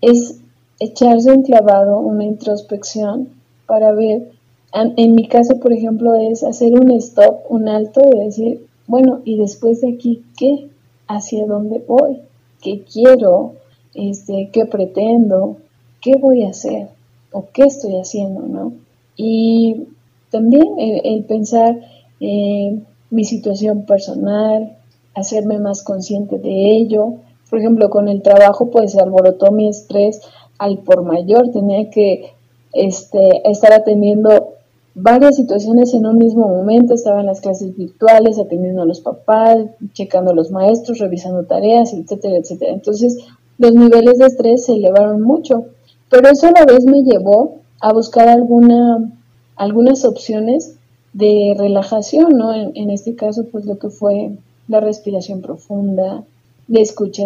es 0.00 0.40
echarse 0.78 1.32
un 1.32 1.42
clavado, 1.42 1.98
una 1.98 2.24
introspección 2.24 3.28
para 3.66 3.92
ver, 3.92 4.30
en 4.72 5.14
mi 5.14 5.26
caso, 5.26 5.58
por 5.58 5.72
ejemplo, 5.72 6.14
es 6.14 6.44
hacer 6.44 6.74
un 6.74 6.90
stop, 6.92 7.40
un 7.48 7.68
alto 7.68 8.00
y 8.12 8.18
decir, 8.24 8.66
bueno, 8.86 9.20
y 9.24 9.36
después 9.36 9.80
de 9.80 9.94
aquí, 9.94 10.22
¿qué? 10.36 10.68
¿Hacia 11.08 11.46
dónde 11.46 11.82
voy? 11.86 12.20
¿Qué 12.64 12.82
quiero? 12.90 13.56
Este, 13.94 14.48
¿Qué 14.50 14.64
pretendo? 14.64 15.58
¿Qué 16.00 16.12
voy 16.18 16.44
a 16.44 16.48
hacer? 16.48 16.88
¿O 17.30 17.44
qué 17.52 17.64
estoy 17.64 17.96
haciendo? 18.00 18.40
¿No? 18.40 18.72
Y 19.16 19.86
también 20.30 20.64
el, 20.78 21.24
pensar 21.24 21.78
eh, 22.20 22.80
mi 23.10 23.24
situación 23.24 23.84
personal, 23.84 24.78
hacerme 25.14 25.58
más 25.58 25.82
consciente 25.82 26.38
de 26.38 26.70
ello. 26.70 27.16
Por 27.50 27.58
ejemplo, 27.58 27.90
con 27.90 28.08
el 28.08 28.22
trabajo 28.22 28.70
pues 28.70 28.92
se 28.92 29.00
alborotó 29.00 29.52
mi 29.52 29.68
estrés 29.68 30.22
al 30.58 30.78
por 30.78 31.02
mayor, 31.02 31.50
tenía 31.50 31.90
que 31.90 32.32
este, 32.72 33.48
estar 33.48 33.72
atendiendo 33.72 34.53
varias 34.94 35.36
situaciones 35.36 35.92
en 35.94 36.06
un 36.06 36.18
mismo 36.18 36.48
momento, 36.48 36.94
estaba 36.94 37.20
en 37.20 37.26
las 37.26 37.40
clases 37.40 37.76
virtuales, 37.76 38.38
atendiendo 38.38 38.82
a 38.82 38.86
los 38.86 39.00
papás, 39.00 39.58
checando 39.92 40.30
a 40.30 40.34
los 40.34 40.50
maestros, 40.50 40.98
revisando 40.98 41.44
tareas, 41.44 41.92
etcétera, 41.92 42.36
etcétera. 42.36 42.72
Entonces, 42.72 43.18
los 43.58 43.72
niveles 43.74 44.18
de 44.18 44.26
estrés 44.26 44.64
se 44.64 44.74
elevaron 44.74 45.22
mucho, 45.22 45.66
pero 46.08 46.28
eso 46.28 46.46
a 46.46 46.52
la 46.52 46.64
vez 46.64 46.84
me 46.84 47.02
llevó 47.02 47.56
a 47.80 47.92
buscar 47.92 48.28
alguna, 48.28 49.12
algunas 49.56 50.04
opciones 50.04 50.76
de 51.12 51.54
relajación, 51.56 52.36
¿no? 52.36 52.52
En, 52.52 52.90
este 52.90 53.14
caso, 53.14 53.46
pues 53.50 53.64
lo 53.64 53.78
que 53.78 53.88
fue 53.88 54.32
la 54.68 54.80
respiración 54.80 55.40
profunda, 55.40 56.24
la 56.66 56.80
escucha 56.80 57.24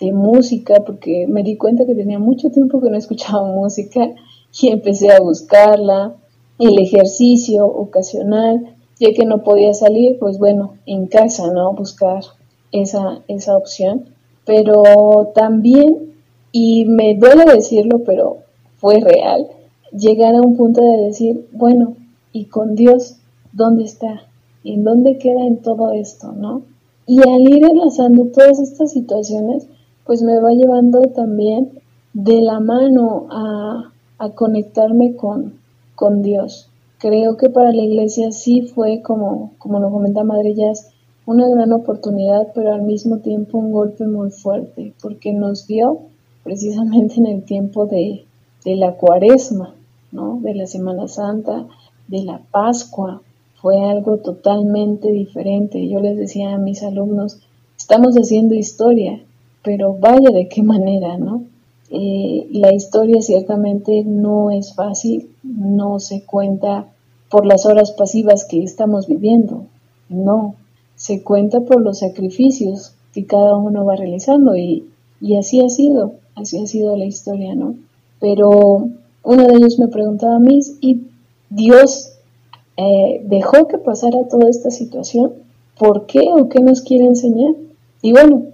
de 0.00 0.12
música, 0.12 0.82
porque 0.84 1.26
me 1.28 1.42
di 1.42 1.56
cuenta 1.56 1.84
que 1.84 1.94
tenía 1.94 2.18
mucho 2.18 2.50
tiempo 2.50 2.80
que 2.80 2.90
no 2.90 2.96
escuchaba 2.96 3.52
música 3.52 4.10
y 4.60 4.68
empecé 4.68 5.12
a 5.12 5.20
buscarla, 5.20 6.14
el 6.58 6.78
ejercicio 6.78 7.66
ocasional, 7.66 8.74
ya 8.98 9.12
que 9.12 9.24
no 9.24 9.42
podía 9.44 9.74
salir, 9.74 10.18
pues 10.18 10.38
bueno, 10.38 10.74
en 10.86 11.06
casa, 11.06 11.52
¿no? 11.52 11.72
Buscar 11.72 12.22
esa, 12.72 13.22
esa 13.28 13.56
opción. 13.56 14.06
Pero 14.44 15.32
también, 15.34 16.14
y 16.52 16.84
me 16.86 17.14
duele 17.14 17.44
decirlo, 17.44 18.02
pero 18.04 18.38
fue 18.78 19.00
real, 19.00 19.46
llegar 19.92 20.34
a 20.34 20.40
un 20.40 20.56
punto 20.56 20.80
de 20.82 21.04
decir, 21.04 21.48
bueno, 21.52 21.96
¿y 22.32 22.46
con 22.46 22.74
Dios 22.74 23.16
dónde 23.52 23.84
está? 23.84 24.22
¿En 24.64 24.84
dónde 24.84 25.18
queda 25.18 25.46
en 25.46 25.58
todo 25.58 25.92
esto, 25.92 26.32
no? 26.32 26.62
Y 27.06 27.20
al 27.26 27.42
ir 27.42 27.64
enlazando 27.64 28.26
todas 28.26 28.60
estas 28.60 28.92
situaciones, 28.92 29.66
pues 30.04 30.22
me 30.22 30.38
va 30.40 30.52
llevando 30.52 31.02
también 31.02 31.80
de 32.12 32.40
la 32.40 32.60
mano 32.60 33.26
a, 33.30 33.92
a 34.18 34.30
conectarme 34.30 35.14
con, 35.14 35.54
con 35.98 36.22
Dios. 36.22 36.70
Creo 36.98 37.36
que 37.36 37.50
para 37.50 37.72
la 37.72 37.82
iglesia 37.82 38.30
sí 38.30 38.62
fue, 38.62 39.02
como, 39.02 39.50
como 39.58 39.80
lo 39.80 39.90
comenta 39.90 40.22
Madre 40.22 40.54
Jazz, 40.54 40.92
una 41.26 41.48
gran 41.48 41.72
oportunidad, 41.72 42.52
pero 42.54 42.72
al 42.72 42.82
mismo 42.82 43.18
tiempo 43.18 43.58
un 43.58 43.72
golpe 43.72 44.06
muy 44.06 44.30
fuerte, 44.30 44.94
porque 45.02 45.32
nos 45.32 45.66
dio 45.66 45.98
precisamente 46.44 47.16
en 47.16 47.26
el 47.26 47.42
tiempo 47.42 47.86
de, 47.86 48.24
de 48.64 48.76
la 48.76 48.92
cuaresma, 48.94 49.74
¿no? 50.12 50.38
de 50.40 50.54
la 50.54 50.68
Semana 50.68 51.08
Santa, 51.08 51.66
de 52.06 52.22
la 52.22 52.42
Pascua, 52.52 53.20
fue 53.60 53.80
algo 53.84 54.18
totalmente 54.18 55.10
diferente. 55.10 55.88
Yo 55.88 55.98
les 55.98 56.16
decía 56.16 56.54
a 56.54 56.58
mis 56.58 56.84
alumnos, 56.84 57.40
estamos 57.76 58.14
haciendo 58.14 58.54
historia, 58.54 59.20
pero 59.64 59.94
vaya 59.94 60.30
de 60.30 60.48
qué 60.48 60.62
manera, 60.62 61.18
¿no? 61.18 61.42
Eh, 61.90 62.48
la 62.52 62.72
historia 62.74 63.22
ciertamente 63.22 64.04
no 64.04 64.50
es 64.50 64.74
fácil, 64.74 65.30
no 65.42 66.00
se 66.00 66.22
cuenta 66.22 66.86
por 67.30 67.46
las 67.46 67.66
horas 67.66 67.92
pasivas 67.92 68.44
que 68.44 68.62
estamos 68.62 69.06
viviendo, 69.06 69.64
no, 70.08 70.54
se 70.96 71.22
cuenta 71.22 71.60
por 71.60 71.80
los 71.80 72.00
sacrificios 72.00 72.94
que 73.12 73.26
cada 73.26 73.56
uno 73.56 73.84
va 73.84 73.96
realizando 73.96 74.56
y, 74.56 74.84
y 75.20 75.36
así 75.36 75.60
ha 75.60 75.68
sido, 75.68 76.14
así 76.34 76.58
ha 76.58 76.66
sido 76.66 76.96
la 76.96 77.04
historia, 77.04 77.54
¿no? 77.54 77.74
Pero 78.20 78.88
uno 79.22 79.46
de 79.46 79.54
ellos 79.56 79.78
me 79.78 79.88
preguntaba 79.88 80.36
a 80.36 80.40
mí, 80.40 80.60
¿y 80.80 81.02
Dios 81.50 82.12
eh, 82.76 83.22
dejó 83.26 83.68
que 83.68 83.78
pasara 83.78 84.28
toda 84.28 84.48
esta 84.48 84.70
situación? 84.70 85.32
¿Por 85.78 86.06
qué 86.06 86.30
o 86.32 86.48
qué 86.48 86.60
nos 86.60 86.80
quiere 86.80 87.06
enseñar? 87.06 87.54
Y 88.02 88.12
bueno, 88.12 88.44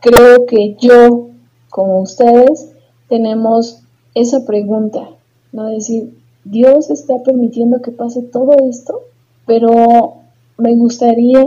creo 0.00 0.46
que 0.46 0.76
yo, 0.80 1.27
como 1.70 2.00
ustedes, 2.00 2.70
tenemos 3.08 3.82
esa 4.14 4.44
pregunta, 4.44 5.08
¿no? 5.52 5.66
decir, 5.66 6.18
Dios 6.44 6.90
está 6.90 7.22
permitiendo 7.22 7.82
que 7.82 7.92
pase 7.92 8.22
todo 8.22 8.52
esto, 8.68 9.02
pero 9.46 10.14
me 10.56 10.74
gustaría 10.76 11.44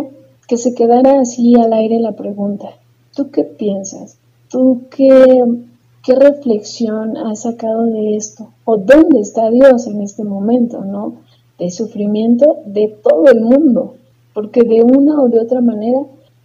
que 0.48 0.58
se 0.58 0.74
quedara 0.74 1.22
así 1.22 1.56
al 1.56 1.74
aire 1.74 2.00
la 2.00 2.14
pregunta. 2.14 2.70
¿Tú 3.16 3.32
qué 3.32 3.44
piensas? 3.44 4.18
¿Tú 4.50 4.82
qué, 4.96 5.10
qué 6.04 6.16
reflexión 6.16 7.18
has 7.18 7.42
sacado 7.42 7.86
de 7.86 8.16
esto? 8.16 8.50
¿O 8.66 8.78
dónde 8.78 9.20
está 9.20 9.50
Dios 9.50 9.88
en 9.88 10.02
este 10.02 10.24
momento, 10.24 10.84
no? 10.84 11.16
De 11.58 11.72
sufrimiento 11.72 12.58
de 12.66 12.88
todo 12.88 13.26
el 13.32 13.42
mundo, 13.42 13.96
porque 14.34 14.64
de 14.64 14.84
una 14.84 15.22
o 15.22 15.30
de 15.30 15.40
otra 15.40 15.62
manera 15.62 16.02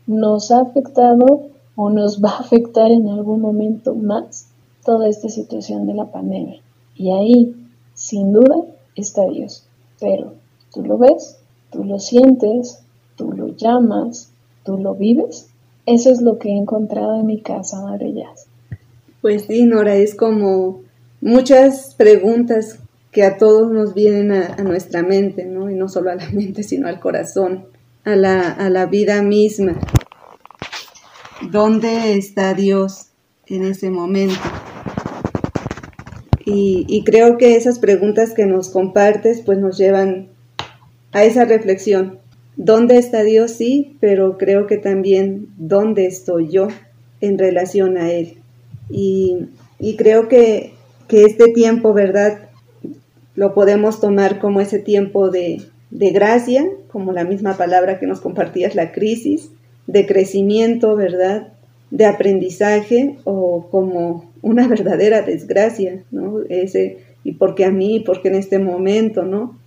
nos 0.06 0.50
ha 0.50 0.60
afectado 0.60 1.48
o 1.76 1.90
nos 1.90 2.22
va 2.22 2.30
a 2.30 2.38
afectar 2.38 2.90
en 2.90 3.08
algún 3.08 3.40
momento 3.40 3.94
más 3.94 4.48
toda 4.84 5.08
esta 5.08 5.28
situación 5.28 5.86
de 5.86 5.94
la 5.94 6.10
pandemia. 6.10 6.60
Y 6.96 7.12
ahí, 7.12 7.54
sin 7.94 8.32
duda, 8.32 8.56
está 8.94 9.26
Dios. 9.28 9.66
Pero 10.00 10.32
tú 10.72 10.82
lo 10.82 10.98
ves, 10.98 11.38
tú 11.70 11.84
lo 11.84 11.98
sientes, 11.98 12.80
tú 13.16 13.32
lo 13.32 13.48
llamas, 13.48 14.30
tú 14.64 14.78
lo 14.78 14.94
vives. 14.94 15.48
Eso 15.84 16.10
es 16.10 16.20
lo 16.20 16.38
que 16.38 16.48
he 16.48 16.56
encontrado 16.56 17.20
en 17.20 17.26
mi 17.26 17.40
casa, 17.40 17.80
Madre 17.82 18.12
Jazz. 18.12 18.46
Pues 19.20 19.44
sí, 19.44 19.64
Nora, 19.66 19.96
es 19.96 20.14
como 20.14 20.80
muchas 21.20 21.94
preguntas 21.94 22.78
que 23.12 23.22
a 23.22 23.38
todos 23.38 23.70
nos 23.70 23.94
vienen 23.94 24.32
a, 24.32 24.62
nuestra 24.62 25.02
mente, 25.02 25.44
¿no? 25.44 25.70
Y 25.70 25.74
no 25.74 25.88
solo 25.88 26.10
a 26.10 26.16
la 26.16 26.28
mente, 26.32 26.62
sino 26.62 26.88
al 26.88 27.00
corazón, 27.00 27.66
a 28.04 28.16
la, 28.16 28.50
a 28.50 28.70
la 28.70 28.86
vida 28.86 29.22
misma. 29.22 29.78
¿Dónde 31.50 32.16
está 32.16 32.54
Dios 32.54 33.06
en 33.46 33.64
ese 33.64 33.90
momento? 33.90 34.34
Y, 36.44 37.02
creo 37.04 37.38
que 37.38 37.56
esas 37.56 37.78
preguntas 37.78 38.32
que 38.32 38.46
nos 38.46 38.68
compartes 38.68 39.42
pues 39.42 39.58
nos 39.58 39.78
llevan 39.78 40.28
a 41.12 41.24
esa 41.24 41.44
reflexión. 41.44 42.18
¿Dónde 42.56 42.98
está 42.98 43.22
Dios? 43.22 43.52
Sí, 43.52 43.96
pero 44.00 44.38
creo 44.38 44.66
que 44.66 44.76
también 44.76 45.48
dónde 45.56 46.06
estoy 46.06 46.48
yo 46.48 46.68
en 47.20 47.38
relación 47.38 47.96
a 47.96 48.10
Él. 48.10 48.38
Y, 48.88 49.46
creo 49.96 50.28
que, 50.28 50.72
que, 51.08 51.24
este 51.24 51.52
tiempo, 51.52 51.92
¿verdad? 51.92 52.48
Lo 53.34 53.54
podemos 53.54 54.00
tomar 54.00 54.38
como 54.38 54.60
ese 54.60 54.78
tiempo 54.78 55.30
de, 55.30 55.62
de 55.90 56.10
gracia, 56.10 56.66
como 56.88 57.12
la 57.12 57.24
misma 57.24 57.56
palabra 57.56 57.98
que 57.98 58.06
nos 58.06 58.20
compartías, 58.20 58.74
la 58.74 58.92
crisis, 58.92 59.50
de 59.86 60.06
crecimiento, 60.06 60.96
¿verdad? 60.96 61.52
De 61.90 62.04
aprendizaje 62.04 63.16
o 63.24 63.68
como 63.70 64.30
una 64.42 64.68
verdadera 64.68 65.22
desgracia, 65.22 66.02
¿no? 66.10 66.40
Ese, 66.48 66.98
y 67.24 67.32
porque 67.32 67.64
a 67.64 67.70
mí, 67.70 68.02
porque 68.04 68.28
en 68.28 68.36
este 68.36 68.58
momento, 68.58 69.24
¿no? 69.24 69.58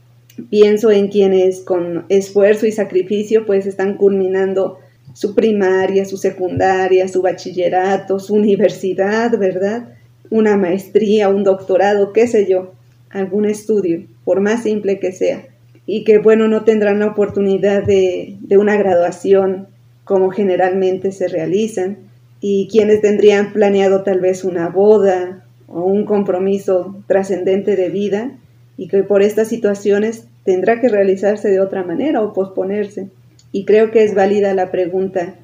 Pienso 0.50 0.92
en 0.92 1.10
quienes 1.10 1.60
con 1.60 2.06
esfuerzo 2.08 2.66
y 2.66 2.72
sacrificio 2.72 3.46
pues 3.46 3.66
están 3.66 3.98
culminando 3.98 4.80
su 5.14 5.36
primaria, 5.36 6.06
su 6.06 6.18
secundaria, 6.18 7.08
su 7.08 7.22
bachillerato, 7.22 8.20
su 8.20 8.36
universidad, 8.36 9.38
¿verdad? 9.38 9.90
Una 10.30 10.56
maestría, 10.56 11.30
un 11.30 11.44
doctorado, 11.44 12.14
qué 12.14 12.28
sé 12.28 12.48
yo, 12.50 12.72
algún 13.10 13.46
estudio, 13.46 14.06
por 14.24 14.40
más 14.40 14.64
simple 14.64 15.00
que 15.00 15.12
sea. 15.12 15.46
Y 15.86 16.04
que, 16.04 16.20
bueno, 16.20 16.48
no 16.48 16.64
tendrán 16.64 17.00
la 17.00 17.08
oportunidad 17.08 17.84
de, 17.84 18.38
de 18.40 18.58
una 18.58 18.78
graduación 18.78 19.68
como 20.10 20.32
generalmente 20.32 21.12
se 21.12 21.28
realizan 21.28 22.00
y 22.42 22.68
quienes 22.72 23.00
tendrían 23.00 23.54
planeado 23.54 24.02
tal 24.02 24.20
vez 24.20 24.44
una 24.44 24.68
boda 24.68 25.46
o 25.68 25.84
un 25.84 26.04
compromiso 26.04 26.96
trascendente 27.06 27.76
de 27.76 27.90
vida 27.90 28.32
y 28.76 28.88
que 28.88 29.04
por 29.04 29.22
estas 29.22 29.50
situaciones 29.50 30.24
tendrá 30.46 30.82
que 30.82 30.90
realizarse 30.90 31.52
de 31.52 31.62
otra 31.62 31.84
manera 31.84 32.24
o 32.24 32.34
posponerse. 32.34 33.10
Y 33.52 33.66
creo 33.66 33.92
que 33.92 34.04
es 34.04 34.16
válida 34.16 34.56
la 34.56 34.72
pregunta, 34.72 35.36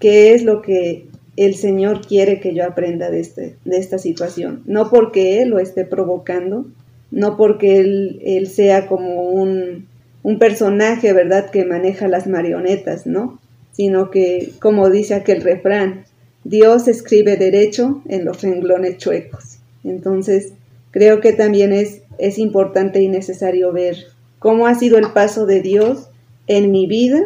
¿qué 0.00 0.34
es 0.34 0.44
lo 0.44 0.60
que 0.60 1.06
el 1.38 1.54
Señor 1.54 2.06
quiere 2.06 2.40
que 2.40 2.54
yo 2.54 2.66
aprenda 2.66 3.10
de, 3.10 3.20
este, 3.20 3.56
de 3.64 3.78
esta 3.78 3.96
situación? 3.96 4.62
No 4.66 4.90
porque 4.90 5.40
Él 5.40 5.48
lo 5.48 5.60
esté 5.60 5.86
provocando, 5.86 6.66
no 7.10 7.38
porque 7.38 7.78
Él, 7.78 8.20
él 8.22 8.48
sea 8.48 8.86
como 8.86 9.22
un, 9.30 9.86
un 10.22 10.38
personaje, 10.38 11.14
¿verdad?, 11.14 11.48
que 11.48 11.64
maneja 11.64 12.06
las 12.06 12.26
marionetas, 12.26 13.06
¿no? 13.06 13.39
Sino 13.80 14.10
que, 14.10 14.52
como 14.60 14.90
dice 14.90 15.14
aquel 15.14 15.40
refrán, 15.40 16.04
Dios 16.44 16.86
escribe 16.86 17.38
derecho 17.38 18.02
en 18.08 18.26
los 18.26 18.42
renglones 18.42 18.98
chuecos. 18.98 19.56
Entonces, 19.84 20.52
creo 20.90 21.20
que 21.20 21.32
también 21.32 21.72
es, 21.72 22.02
es 22.18 22.38
importante 22.38 23.00
y 23.00 23.08
necesario 23.08 23.72
ver 23.72 23.96
cómo 24.38 24.66
ha 24.66 24.74
sido 24.74 24.98
el 24.98 25.12
paso 25.14 25.46
de 25.46 25.62
Dios 25.62 26.10
en 26.46 26.70
mi 26.70 26.86
vida, 26.86 27.22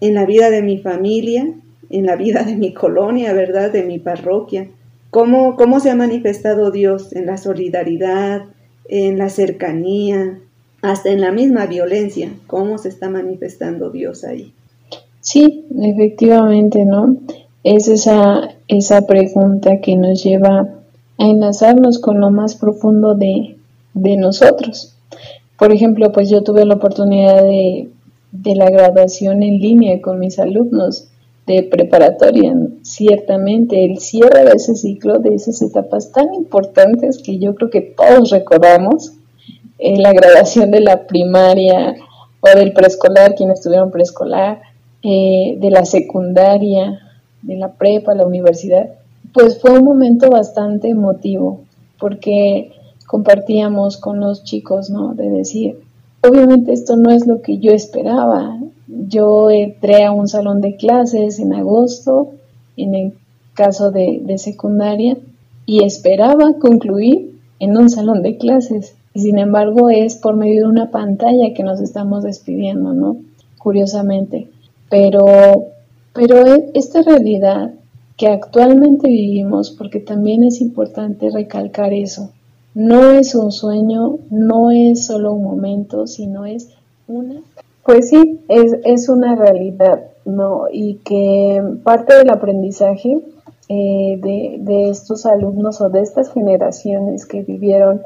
en 0.00 0.14
la 0.14 0.26
vida 0.26 0.50
de 0.50 0.62
mi 0.62 0.78
familia, 0.78 1.54
en 1.88 2.06
la 2.06 2.16
vida 2.16 2.42
de 2.42 2.56
mi 2.56 2.74
colonia, 2.74 3.32
¿verdad? 3.32 3.70
De 3.70 3.84
mi 3.84 4.00
parroquia. 4.00 4.66
Cómo, 5.10 5.54
cómo 5.54 5.78
se 5.78 5.90
ha 5.90 5.94
manifestado 5.94 6.72
Dios 6.72 7.12
en 7.12 7.26
la 7.26 7.36
solidaridad, 7.36 8.46
en 8.88 9.18
la 9.18 9.28
cercanía, 9.28 10.40
hasta 10.80 11.10
en 11.10 11.20
la 11.20 11.30
misma 11.30 11.66
violencia. 11.66 12.32
¿Cómo 12.48 12.76
se 12.78 12.88
está 12.88 13.08
manifestando 13.08 13.90
Dios 13.90 14.24
ahí? 14.24 14.52
Sí, 15.22 15.64
efectivamente, 15.80 16.84
¿no? 16.84 17.16
es 17.64 17.88
esa, 17.88 18.54
esa 18.68 19.06
pregunta 19.06 19.80
que 19.80 19.96
nos 19.96 20.22
lleva 20.22 20.68
a 21.18 21.24
enlazarnos 21.24 21.98
con 21.98 22.20
lo 22.20 22.30
más 22.30 22.56
profundo 22.56 23.14
de, 23.14 23.56
nosotros. 23.94 24.94
Por 25.58 25.72
ejemplo, 25.72 26.12
pues 26.12 26.28
yo 26.28 26.42
tuve 26.42 26.64
la 26.64 26.74
oportunidad 26.74 27.42
de, 27.42 27.88
de 28.32 28.56
la 28.56 28.70
graduación 28.70 29.42
en 29.42 29.60
línea 29.60 30.00
con 30.00 30.18
mis 30.18 30.38
alumnos 30.38 31.08
de 31.46 31.62
preparatoria. 31.62 32.54
Ciertamente 32.82 33.84
el 33.84 33.98
cierre 33.98 34.44
de 34.44 34.52
ese 34.52 34.74
ciclo, 34.74 35.18
de 35.18 35.34
esas 35.34 35.62
etapas 35.62 36.10
tan 36.10 36.34
importantes 36.34 37.22
que 37.22 37.38
yo 37.38 37.54
creo 37.54 37.70
que 37.70 37.82
todos 37.82 38.30
recordamos, 38.30 39.12
en 39.78 40.02
la 40.02 40.12
graduación 40.12 40.70
de 40.70 40.80
la 40.80 41.06
primaria 41.06 41.96
o 42.40 42.56
del 42.56 42.72
preescolar, 42.72 43.34
quienes 43.34 43.60
tuvieron 43.60 43.90
preescolar, 43.90 44.62
eh, 45.02 45.56
de 45.58 45.70
la 45.70 45.84
secundaria, 45.84 47.00
de 47.42 47.56
la 47.56 47.72
prepa, 47.72 48.14
la 48.14 48.26
universidad, 48.26 48.90
pues 49.32 49.60
fue 49.60 49.78
un 49.78 49.84
momento 49.84 50.30
bastante 50.30 50.88
emotivo 50.88 51.60
porque 51.98 52.72
compartíamos 53.06 53.96
con 53.96 54.20
los 54.20 54.44
chicos, 54.44 54.90
¿no? 54.90 55.14
De 55.14 55.30
decir, 55.30 55.78
obviamente 56.22 56.72
esto 56.72 56.96
no 56.96 57.10
es 57.10 57.26
lo 57.26 57.42
que 57.42 57.58
yo 57.58 57.72
esperaba. 57.72 58.58
Yo 58.86 59.50
entré 59.50 60.04
a 60.04 60.12
un 60.12 60.28
salón 60.28 60.60
de 60.60 60.76
clases 60.76 61.38
en 61.38 61.54
agosto, 61.54 62.30
en 62.76 62.94
el 62.94 63.14
caso 63.54 63.90
de, 63.90 64.20
de 64.24 64.38
secundaria, 64.38 65.16
y 65.66 65.84
esperaba 65.84 66.54
concluir 66.58 67.38
en 67.60 67.76
un 67.76 67.88
salón 67.88 68.22
de 68.22 68.36
clases. 68.36 68.96
Sin 69.14 69.38
embargo 69.38 69.90
es 69.90 70.16
por 70.16 70.36
medio 70.36 70.62
de 70.62 70.68
una 70.68 70.90
pantalla 70.90 71.54
que 71.54 71.62
nos 71.62 71.80
estamos 71.80 72.24
despidiendo, 72.24 72.94
¿no? 72.94 73.16
Curiosamente. 73.58 74.48
Pero 74.92 75.72
pero 76.12 76.46
e, 76.46 76.70
esta 76.74 77.02
realidad 77.02 77.72
que 78.16 78.28
actualmente 78.28 79.08
vivimos, 79.08 79.70
porque 79.70 80.00
también 80.00 80.44
es 80.44 80.60
importante 80.60 81.30
recalcar 81.30 81.92
eso. 81.92 82.30
No 82.74 83.10
es 83.10 83.34
un 83.34 83.52
sueño, 83.52 84.18
no 84.30 84.70
es 84.70 85.06
solo 85.06 85.32
un 85.32 85.44
momento, 85.44 86.06
sino 86.06 86.44
es 86.46 86.68
una... 87.08 87.40
Pues 87.84 88.10
sí, 88.10 88.40
es, 88.48 88.76
es 88.84 89.08
una 89.08 89.34
realidad, 89.34 90.04
¿no? 90.24 90.66
Y 90.70 90.96
que 91.04 91.62
parte 91.82 92.14
del 92.16 92.30
aprendizaje 92.30 93.18
eh, 93.68 94.18
de, 94.22 94.56
de, 94.60 94.90
estos 94.90 95.26
alumnos 95.26 95.80
o 95.80 95.88
de 95.88 96.00
estas 96.00 96.32
generaciones 96.32 97.26
que 97.26 97.42
vivieron 97.42 98.02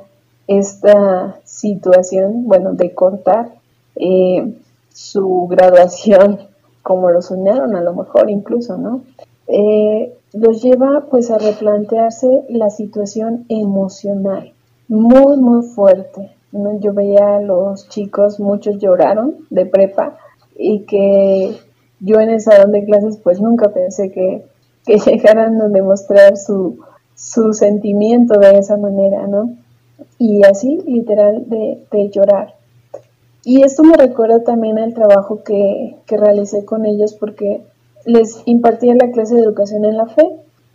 esta 0.46 1.40
situación, 1.44 2.44
bueno, 2.46 2.72
de 2.72 2.94
cortar 2.94 3.50
eh, 3.96 4.54
su 4.94 5.46
graduación 5.50 6.38
como 6.86 7.10
lo 7.10 7.20
soñaron 7.20 7.74
a 7.74 7.80
lo 7.80 7.94
mejor 7.94 8.30
incluso, 8.30 8.78
¿no? 8.78 9.02
Eh, 9.48 10.14
los 10.32 10.62
lleva 10.62 11.06
pues 11.10 11.32
a 11.32 11.38
replantearse 11.38 12.44
la 12.48 12.70
situación 12.70 13.44
emocional 13.48 14.52
muy 14.86 15.36
muy 15.36 15.64
fuerte. 15.64 16.30
Yo 16.52 16.94
veía 16.94 17.38
a 17.38 17.40
los 17.40 17.88
chicos, 17.88 18.38
muchos 18.38 18.78
lloraron 18.78 19.34
de 19.50 19.66
prepa 19.66 20.16
y 20.56 20.84
que 20.84 21.56
yo 21.98 22.20
en 22.20 22.30
el 22.30 22.40
salón 22.40 22.70
de 22.70 22.84
clases 22.84 23.16
pues 23.16 23.40
nunca 23.40 23.70
pensé 23.70 24.12
que, 24.12 24.44
que 24.84 24.98
llegaran 25.10 25.60
a 25.60 25.68
demostrar 25.68 26.36
su, 26.36 26.78
su 27.16 27.52
sentimiento 27.52 28.38
de 28.38 28.58
esa 28.58 28.76
manera, 28.76 29.26
¿no? 29.26 29.56
Y 30.18 30.46
así, 30.46 30.78
literal, 30.86 31.46
de 31.48 32.10
llorar. 32.10 32.55
Y 33.48 33.62
esto 33.62 33.84
me 33.84 33.96
recuerda 33.96 34.42
también 34.42 34.76
al 34.76 34.92
trabajo 34.92 35.44
que, 35.44 35.94
que 36.04 36.16
realicé 36.16 36.64
con 36.64 36.84
ellos 36.84 37.14
porque 37.14 37.62
les 38.04 38.42
impartía 38.44 38.96
la 38.96 39.12
clase 39.12 39.36
de 39.36 39.42
educación 39.42 39.84
en 39.84 39.96
la 39.96 40.06
fe 40.06 40.28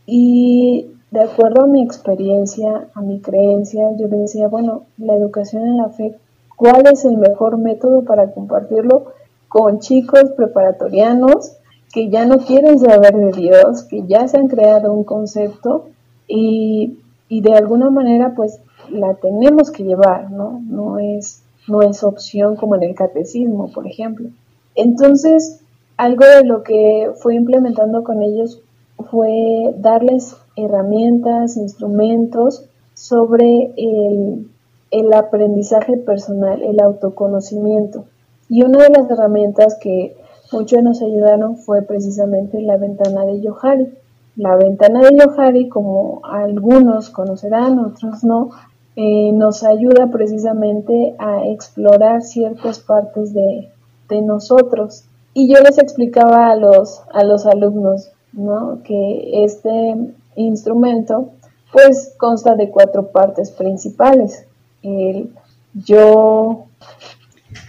y 0.05 0.87
de 1.11 1.19
acuerdo 1.19 1.65
a 1.65 1.67
mi 1.67 1.83
experiencia, 1.83 2.87
a 2.93 3.01
mi 3.01 3.19
creencia, 3.19 3.89
yo 3.97 4.07
les 4.07 4.21
decía, 4.21 4.47
bueno, 4.47 4.83
la 4.97 5.15
educación 5.15 5.63
en 5.63 5.75
la 5.75 5.89
fe, 5.89 6.15
¿cuál 6.55 6.87
es 6.89 7.03
el 7.03 7.17
mejor 7.17 7.57
método 7.57 8.05
para 8.05 8.31
compartirlo 8.31 9.07
con 9.49 9.79
chicos 9.79 10.31
preparatorianos 10.37 11.57
que 11.91 12.09
ya 12.09 12.25
no 12.25 12.37
quieren 12.37 12.79
saber 12.79 13.13
de 13.17 13.31
Dios, 13.33 13.83
que 13.83 14.07
ya 14.07 14.29
se 14.29 14.37
han 14.37 14.47
creado 14.47 14.93
un 14.93 15.03
concepto 15.03 15.89
y, 16.25 16.99
y 17.27 17.41
de 17.41 17.53
alguna 17.53 17.89
manera 17.89 18.33
pues 18.33 18.61
la 18.89 19.15
tenemos 19.15 19.71
que 19.71 19.83
llevar, 19.83 20.31
¿no? 20.31 20.61
No 20.65 20.99
es, 20.99 21.40
no 21.71 21.81
es 21.81 22.03
opción 22.03 22.55
como 22.55 22.75
en 22.75 22.83
el 22.83 22.95
catecismo, 22.95 23.71
por 23.71 23.87
ejemplo. 23.87 24.29
Entonces, 24.75 25.61
algo 25.97 26.25
de 26.25 26.43
lo 26.43 26.63
que 26.63 27.11
fui 27.15 27.35
implementando 27.35 28.03
con 28.03 28.21
ellos 28.21 28.61
fue 29.09 29.73
darles 29.77 30.35
herramientas, 30.55 31.57
instrumentos 31.57 32.65
sobre 32.93 33.71
el, 33.77 34.49
el 34.91 35.13
aprendizaje 35.13 35.97
personal, 35.97 36.61
el 36.61 36.79
autoconocimiento. 36.81 38.05
Y 38.49 38.63
una 38.63 38.83
de 38.83 38.89
las 38.89 39.09
herramientas 39.09 39.77
que 39.81 40.15
muchos 40.51 40.83
nos 40.83 41.01
ayudaron 41.01 41.57
fue 41.57 41.81
precisamente 41.81 42.61
la 42.61 42.77
ventana 42.77 43.25
de 43.25 43.41
Yohari. 43.41 43.93
La 44.35 44.55
ventana 44.55 44.99
de 45.01 45.17
Yohari, 45.17 45.69
como 45.69 46.21
algunos 46.23 47.09
conocerán, 47.09 47.79
otros 47.79 48.23
no, 48.23 48.49
eh, 48.95 49.31
nos 49.33 49.63
ayuda 49.63 50.09
precisamente 50.11 51.15
a 51.17 51.47
explorar 51.47 52.21
ciertas 52.21 52.79
partes 52.79 53.33
de, 53.33 53.69
de 54.09 54.21
nosotros 54.21 55.05
y 55.33 55.51
yo 55.51 55.61
les 55.61 55.77
explicaba 55.77 56.51
a 56.51 56.55
los, 56.55 57.01
a 57.13 57.23
los 57.23 57.45
alumnos 57.45 58.11
¿no? 58.33 58.81
que 58.83 59.45
este 59.45 59.95
instrumento 60.35 61.31
pues 61.71 62.13
consta 62.17 62.55
de 62.55 62.69
cuatro 62.69 63.11
partes 63.11 63.51
principales. 63.51 64.45
El 64.83 65.29
yo. 65.73 66.65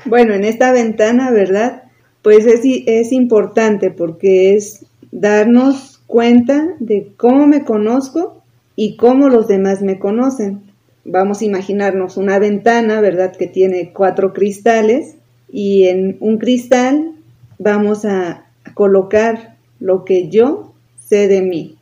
Bueno, 0.06 0.34
en 0.34 0.44
esta 0.44 0.72
ventana, 0.72 1.30
¿verdad? 1.30 1.84
Pues 2.22 2.46
es, 2.46 2.62
es 2.64 3.12
importante 3.12 3.90
porque 3.90 4.54
es 4.56 4.86
darnos 5.12 6.00
cuenta 6.06 6.74
de 6.80 7.12
cómo 7.16 7.46
me 7.46 7.64
conozco 7.64 8.42
y 8.74 8.96
cómo 8.96 9.28
los 9.28 9.46
demás 9.46 9.82
me 9.82 9.98
conocen. 9.98 10.71
Vamos 11.04 11.40
a 11.40 11.44
imaginarnos 11.44 12.16
una 12.16 12.38
ventana, 12.38 13.00
¿verdad? 13.00 13.34
Que 13.34 13.46
tiene 13.46 13.92
cuatro 13.92 14.32
cristales 14.32 15.16
y 15.50 15.88
en 15.88 16.16
un 16.20 16.38
cristal 16.38 17.12
vamos 17.58 18.04
a 18.04 18.46
colocar 18.74 19.56
lo 19.80 20.04
que 20.04 20.28
yo 20.28 20.72
sé 20.98 21.28
de 21.28 21.42
mí. 21.42 21.76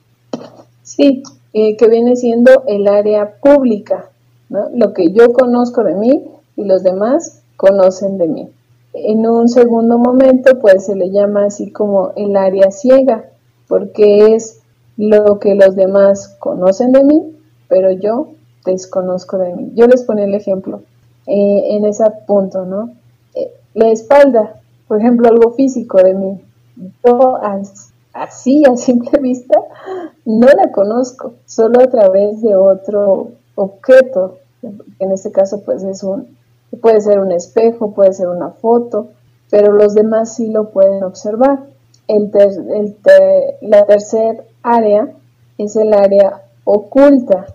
Sí, 0.83 1.23
eh, 1.53 1.77
que 1.77 1.89
viene 1.89 2.17
siendo 2.17 2.65
el 2.67 2.89
área 2.89 3.37
pública, 3.41 4.11
¿no? 4.49 4.69
lo 4.75 4.95
que 4.95 5.13
yo 5.13 5.33
conozco 5.33 5.85
de 5.85 5.95
mí 5.95 6.25
y 6.57 6.65
los 6.65 6.83
demás 6.83 7.43
conocen 7.57 8.19
de 8.19 8.27
mí. 8.27 8.49
En 8.93 9.27
un 9.27 9.49
segundo 9.49 9.99
momento, 9.99 10.59
pues 10.59 10.87
se 10.87 10.97
le 10.97 11.11
llama 11.11 11.45
así 11.45 11.71
como 11.71 12.13
el 12.17 12.37
área 12.37 12.71
ciega, 12.71 13.27
porque 13.69 14.35
es 14.35 14.61
lo 14.97 15.39
que 15.39 15.55
los 15.55 15.77
demás 15.77 16.37
conocen 16.39 16.93
de 16.93 17.05
mí, 17.05 17.37
pero 17.69 17.93
yo 17.93 18.29
desconozco 18.65 19.39
de 19.39 19.55
mí. 19.55 19.73
Yo 19.75 19.87
les 19.87 20.05
ponía 20.05 20.25
el 20.25 20.35
ejemplo 20.35 20.83
eh, 21.27 21.77
en 21.77 21.85
ese 21.85 22.05
punto, 22.27 22.65
¿no? 22.65 22.91
Eh, 23.35 23.53
la 23.75 23.89
espalda, 23.89 24.61
por 24.89 24.99
ejemplo, 24.99 25.29
algo 25.29 25.53
físico 25.53 25.99
de 25.99 26.15
mí. 26.15 26.41
Yo 27.05 27.39
así, 28.13 28.65
a 28.65 28.77
simple 28.77 29.19
vista, 29.23 29.59
no 30.25 30.47
la 30.49 30.73
conozco, 30.73 31.35
solo 31.47 31.81
a 31.81 31.89
través 31.89 32.43
de 32.43 32.57
otro 32.57 33.33
objeto. 33.55 34.39
En 34.99 35.13
este 35.13 35.33
caso, 35.33 35.63
pues 35.65 35.83
es 35.85 36.03
un, 36.03 36.37
puede 36.81 37.01
ser 37.01 37.21
un 37.21 37.33
espejo, 37.33 37.93
puede 37.93 38.13
ser 38.13 38.29
una 38.29 38.51
foto, 38.51 39.09
pero 39.51 39.73
los 39.73 39.95
demás 39.95 40.35
sí 40.35 40.49
lo 40.49 40.71
pueden 40.71 41.03
observar. 41.03 41.65
La 43.61 43.87
tercer 43.87 44.45
área 44.63 45.13
es 45.59 45.77
el 45.77 45.95
área 45.95 46.43
oculta, 46.65 47.47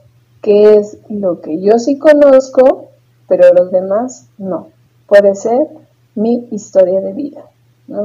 que 0.45 0.75
es 0.75 0.99
lo 1.09 1.41
que 1.41 1.59
yo 1.59 1.79
sí 1.79 1.97
conozco, 1.97 2.89
pero 3.27 3.51
los 3.51 3.71
demás 3.71 4.27
no. 4.37 4.67
Puede 5.07 5.33
ser 5.33 5.67
mi 6.13 6.47
historia 6.51 7.01
de 7.01 7.13
vida. 7.13 7.49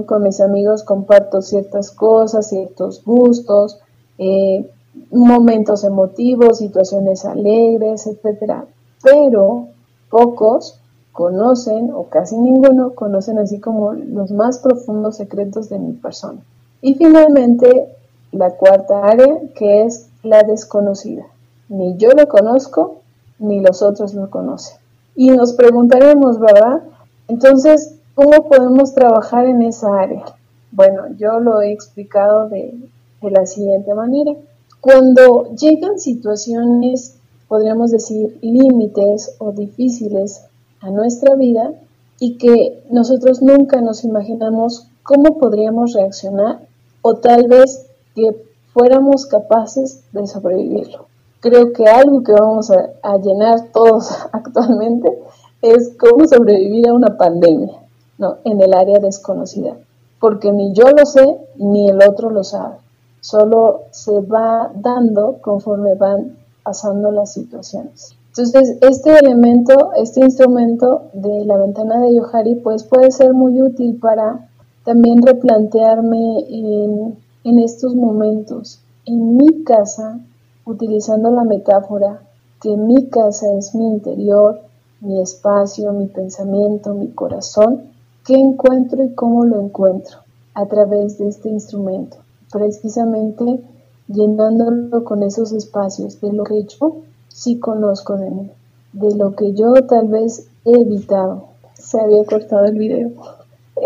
Con 0.07 0.22
mis 0.22 0.40
amigos 0.40 0.83
comparto 0.83 1.42
ciertas 1.42 1.90
cosas, 1.90 2.48
ciertos 2.48 3.05
gustos, 3.05 3.81
eh, 4.16 4.70
momentos 5.11 5.85
emotivos, 5.85 6.57
situaciones 6.57 7.26
alegres, 7.26 8.07
etc. 8.07 8.64
Pero 9.03 9.66
pocos 10.09 10.81
conocen, 11.12 11.92
o 11.92 12.05
casi 12.05 12.38
ninguno, 12.38 12.94
conocen 12.94 13.38
así 13.38 13.61
como 13.61 13.92
los 13.92 14.31
más 14.31 14.61
profundos 14.61 15.18
secretos 15.18 15.68
de 15.68 15.79
mi 15.79 15.92
persona. 15.92 16.40
Y 16.81 16.94
finalmente, 16.94 17.94
la 18.33 18.57
cuarta 18.57 19.05
área, 19.05 19.40
que 19.55 19.83
es 19.83 20.09
la 20.22 20.42
desconocida. 20.42 21.26
Ni 21.70 21.96
yo 21.96 22.11
lo 22.11 22.28
conozco, 22.28 23.00
ni 23.38 23.61
los 23.61 23.80
otros 23.80 24.12
lo 24.12 24.28
conocen. 24.28 24.76
Y 25.16 25.30
nos 25.30 25.54
preguntaremos, 25.54 26.38
¿verdad? 26.38 26.83
Entonces, 27.26 27.96
¿Cómo 28.22 28.48
podemos 28.50 28.92
trabajar 28.92 29.46
en 29.46 29.62
esa 29.62 29.98
área? 29.98 30.24
Bueno, 30.72 31.04
yo 31.16 31.40
lo 31.40 31.62
he 31.62 31.72
explicado 31.72 32.50
de, 32.50 32.74
la 33.22 33.46
siguiente 33.46 33.94
manera. 33.94 34.33
Cuando 34.83 35.54
llegan 35.54 35.98
situaciones, 35.98 37.16
podríamos 37.48 37.92
decir, 37.92 38.38
límites 38.42 39.37
o 39.38 39.52
difíciles 39.52 40.44
a 40.80 40.90
nuestra 40.90 41.35
vida 41.35 41.72
y 42.18 42.37
que 42.37 42.83
nosotros 42.90 43.40
nunca 43.40 43.80
nos 43.80 44.04
imaginamos 44.04 44.88
cómo 45.02 45.38
podríamos 45.38 45.94
reaccionar 45.94 46.61
o 47.00 47.14
tal 47.14 47.48
vez 47.48 47.87
que 48.14 48.37
fuéramos 48.74 49.24
capaces 49.24 50.02
de 50.12 50.26
sobrevivirlo. 50.26 51.06
Creo 51.40 51.72
que 51.72 51.87
algo 51.87 52.22
que 52.22 52.33
vamos 52.33 52.70
a, 52.70 53.16
llenar 53.18 53.70
todos 53.72 54.11
actualmente 54.33 55.22
es 55.62 55.94
cómo 55.98 56.26
sobrevivir 56.26 56.88
a 56.88 56.94
una 56.94 57.16
pandemia. 57.16 57.81
¿no? 58.20 58.37
en 58.44 58.61
el 58.61 58.74
área 58.74 58.98
desconocida, 59.00 59.76
porque 60.20 60.53
ni 60.53 60.74
yo 60.74 60.90
lo 60.90 61.07
sé 61.07 61.38
ni 61.57 61.88
el 61.88 61.98
otro 62.07 62.31
lo 62.31 62.44
sabe, 62.44 62.76
solo 63.20 63.85
se 63.90 64.20
va 64.20 64.70
dando 64.74 65.38
conforme 65.40 65.94
van 65.94 66.37
pasando 66.62 67.11
las 67.11 67.33
situaciones. 67.33 68.14
Entonces, 68.29 68.76
este 68.83 69.18
elemento, 69.18 69.92
este 69.96 70.20
instrumento 70.20 71.05
de 71.14 71.44
la 71.46 71.57
ventana 71.57 72.00
de 72.00 72.14
Yohari, 72.14 72.57
pues 72.57 72.85
puede 72.85 73.11
ser 73.11 73.33
muy 73.33 73.61
útil 73.61 73.98
para 73.98 74.48
también 74.85 75.20
replantearme 75.22 76.44
en, 76.48 77.16
en 77.42 77.59
estos 77.59 77.96
momentos. 77.96 78.81
En 79.07 79.37
mi 79.37 79.64
casa, 79.64 80.20
utilizando 80.70 81.30
la 81.30 81.44
metáfora 81.44 82.22
que 82.62 82.76
mi 82.76 83.09
casa 83.09 83.46
es 83.59 83.74
mi 83.74 83.87
interior, 83.88 84.61
mi 85.00 85.20
espacio, 85.20 85.92
mi 85.92 86.06
pensamiento, 86.06 86.94
mi 86.94 87.09
corazón, 87.09 87.90
¿Qué 88.30 88.35
encuentro 88.35 89.02
y 89.02 89.14
cómo 89.14 89.44
lo 89.44 89.61
encuentro? 89.61 90.18
A 90.54 90.66
través 90.66 91.18
de 91.18 91.28
este 91.28 91.48
instrumento. 91.48 92.18
Precisamente 92.52 93.61
llenándolo 94.09 95.04
con 95.04 95.22
esos 95.22 95.52
espacios 95.52 96.20
de 96.20 96.33
lo 96.33 96.44
que 96.44 96.64
yo 96.64 96.98
sí 97.28 97.59
conozco 97.59 98.16
de 98.18 98.30
mí, 98.30 98.50
de 98.92 99.14
lo 99.14 99.35
que 99.35 99.54
yo 99.54 99.72
tal 99.88 100.09
vez 100.09 100.46
he 100.64 100.80
evitado. 100.80 101.46
Se 101.74 102.00
había 102.00 102.24
cortado 102.24 102.66
el 102.66 102.78
video. 102.78 103.11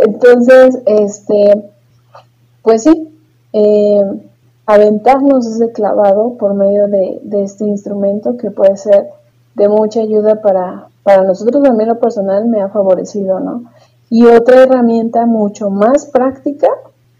Entonces, 0.04 0.78
este, 0.86 1.70
pues 2.62 2.82
sí, 2.82 3.14
eh, 3.52 4.02
aventarnos 4.66 5.46
ese 5.46 5.72
clavado 5.72 6.36
por 6.38 6.54
medio 6.54 6.88
de, 6.88 7.20
este 7.42 7.64
instrumento 7.64 8.36
que 8.36 8.50
puede 8.50 8.76
ser 8.76 9.08
de 9.54 9.68
mucha 9.68 10.00
ayuda 10.00 10.40
para, 10.40 10.88
para 11.02 11.22
nosotros, 11.22 11.62
también 11.62 11.88
lo 11.88 11.98
personal 11.98 12.46
me 12.46 12.60
ha 12.60 12.68
favorecido, 12.68 13.40
¿no? 13.40 13.64
Y 14.10 14.26
otra 14.26 14.62
herramienta 14.62 15.26
mucho 15.26 15.70
más 15.70 16.06
práctica, 16.06 16.68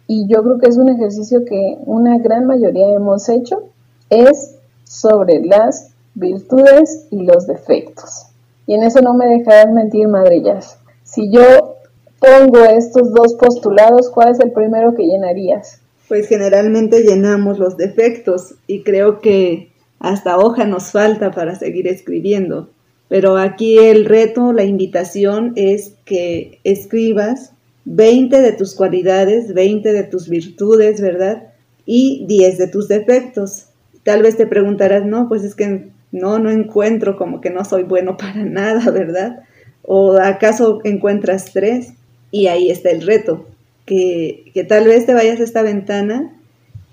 y 0.06 0.26
yo 0.26 0.42
creo 0.42 0.58
que 0.58 0.68
es 0.68 0.76
un 0.76 0.88
ejercicio 0.88 1.44
que 1.44 1.78
una 1.86 2.18
gran 2.18 2.46
mayoría 2.46 2.92
hemos 2.92 3.28
hecho, 3.28 3.64
es 4.10 4.56
sobre 4.84 5.44
las 5.44 5.92
virtudes 6.14 7.06
y 7.10 7.24
los 7.24 7.46
defectos. 7.46 8.26
Y 8.66 8.74
en 8.74 8.82
eso 8.82 9.00
no 9.00 9.14
me 9.14 9.26
dejarás 9.26 9.72
mentir, 9.72 10.08
madrillas. 10.08 10.78
Si 11.02 11.30
yo 11.30 11.76
pongo 12.18 12.58
estos 12.58 13.12
dos 13.12 13.34
postulados, 13.34 14.10
¿cuál 14.10 14.30
es 14.30 14.40
el 14.40 14.52
primero 14.52 14.94
que 14.94 15.06
llenarías? 15.06 15.80
Pues 16.08 16.28
generalmente 16.28 17.02
llenamos 17.02 17.58
los 17.58 17.76
defectos 17.76 18.54
y 18.66 18.82
creo 18.82 19.20
que 19.20 19.70
hasta 19.98 20.38
hoja 20.38 20.66
nos 20.66 20.92
falta 20.92 21.30
para 21.30 21.54
seguir 21.54 21.88
escribiendo. 21.88 22.68
Pero 23.08 23.36
aquí 23.36 23.78
el 23.78 24.04
reto, 24.04 24.52
la 24.52 24.64
invitación 24.64 25.52
es 25.56 25.94
que 26.04 26.58
escribas 26.64 27.52
20 27.84 28.40
de 28.40 28.52
tus 28.52 28.74
cualidades, 28.74 29.52
20 29.52 29.92
de 29.92 30.04
tus 30.04 30.28
virtudes, 30.28 31.00
¿verdad? 31.00 31.44
Y 31.86 32.24
10 32.26 32.58
de 32.58 32.68
tus 32.68 32.88
defectos. 32.88 33.66
Tal 34.02 34.22
vez 34.22 34.36
te 34.36 34.46
preguntarás, 34.46 35.04
no, 35.04 35.28
pues 35.28 35.44
es 35.44 35.54
que 35.54 35.88
no, 36.12 36.38
no 36.38 36.50
encuentro 36.50 37.16
como 37.16 37.40
que 37.40 37.50
no 37.50 37.64
soy 37.64 37.82
bueno 37.82 38.16
para 38.18 38.44
nada, 38.44 38.90
¿verdad? 38.90 39.40
¿O 39.82 40.16
acaso 40.16 40.80
encuentras 40.84 41.52
tres? 41.52 41.92
Y 42.30 42.46
ahí 42.48 42.70
está 42.70 42.90
el 42.90 43.02
reto, 43.02 43.46
que, 43.84 44.52
tal 44.68 44.86
vez 44.86 45.06
te 45.06 45.14
vayas 45.14 45.40
a 45.40 45.44
esta 45.44 45.62
ventana 45.62 46.34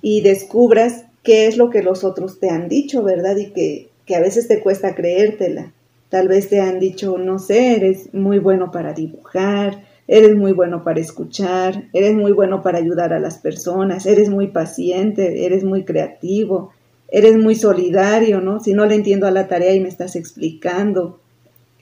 y 0.01 0.21
descubras 0.21 1.06
qué 1.23 1.47
es 1.47 1.58
lo 1.58 1.69
que 1.69 1.84
los 1.84 2.04
otros 2.04 2.39
te 2.39 2.49
han 2.49 2.67
dicho, 2.67 3.04
¿verdad? 3.04 3.38
Y 3.38 3.51
que, 3.51 3.89
que 4.06 4.15
a 4.15 4.19
veces 4.19 4.47
te 4.47 4.60
cuesta 4.60 4.95
creértela. 4.95 5.73
Tal 6.10 6.27
vez 6.27 6.49
te 6.49 6.60
han 6.60 6.80
dicho, 6.80 7.17
no 7.17 7.39
sé, 7.39 7.75
eres 7.75 8.13
muy 8.13 8.39
bueno 8.39 8.71
para 8.71 8.93
dibujar, 8.93 9.84
eres 10.08 10.36
muy 10.36 10.51
bueno 10.51 10.84
para 10.84 10.99
escuchar, 10.99 11.86
eres 11.93 12.13
muy 12.13 12.34
bueno 12.34 12.62
para 12.62 12.80
ayudar 12.80 13.13
a 13.13 13.19
las 13.19 13.38
personas, 13.38 14.06
eres 14.06 14.30
muy 14.30 14.47
paciente, 14.47 15.45
eres 15.45 15.63
muy 15.63 15.86
creativo, 15.86 16.73
eres 17.08 17.38
muy 17.38 17.56
solidario, 17.56 18.41
¿no? 18.41 18.60
Si 18.60 18.73
no 18.73 18.86
le 18.86 18.95
entiendo 18.95 19.27
a 19.27 19.32
la 19.32 19.47
tarea 19.47 19.73
y 19.73 19.80
me 19.80 19.88
estás 19.88 20.17
explicando. 20.17 21.19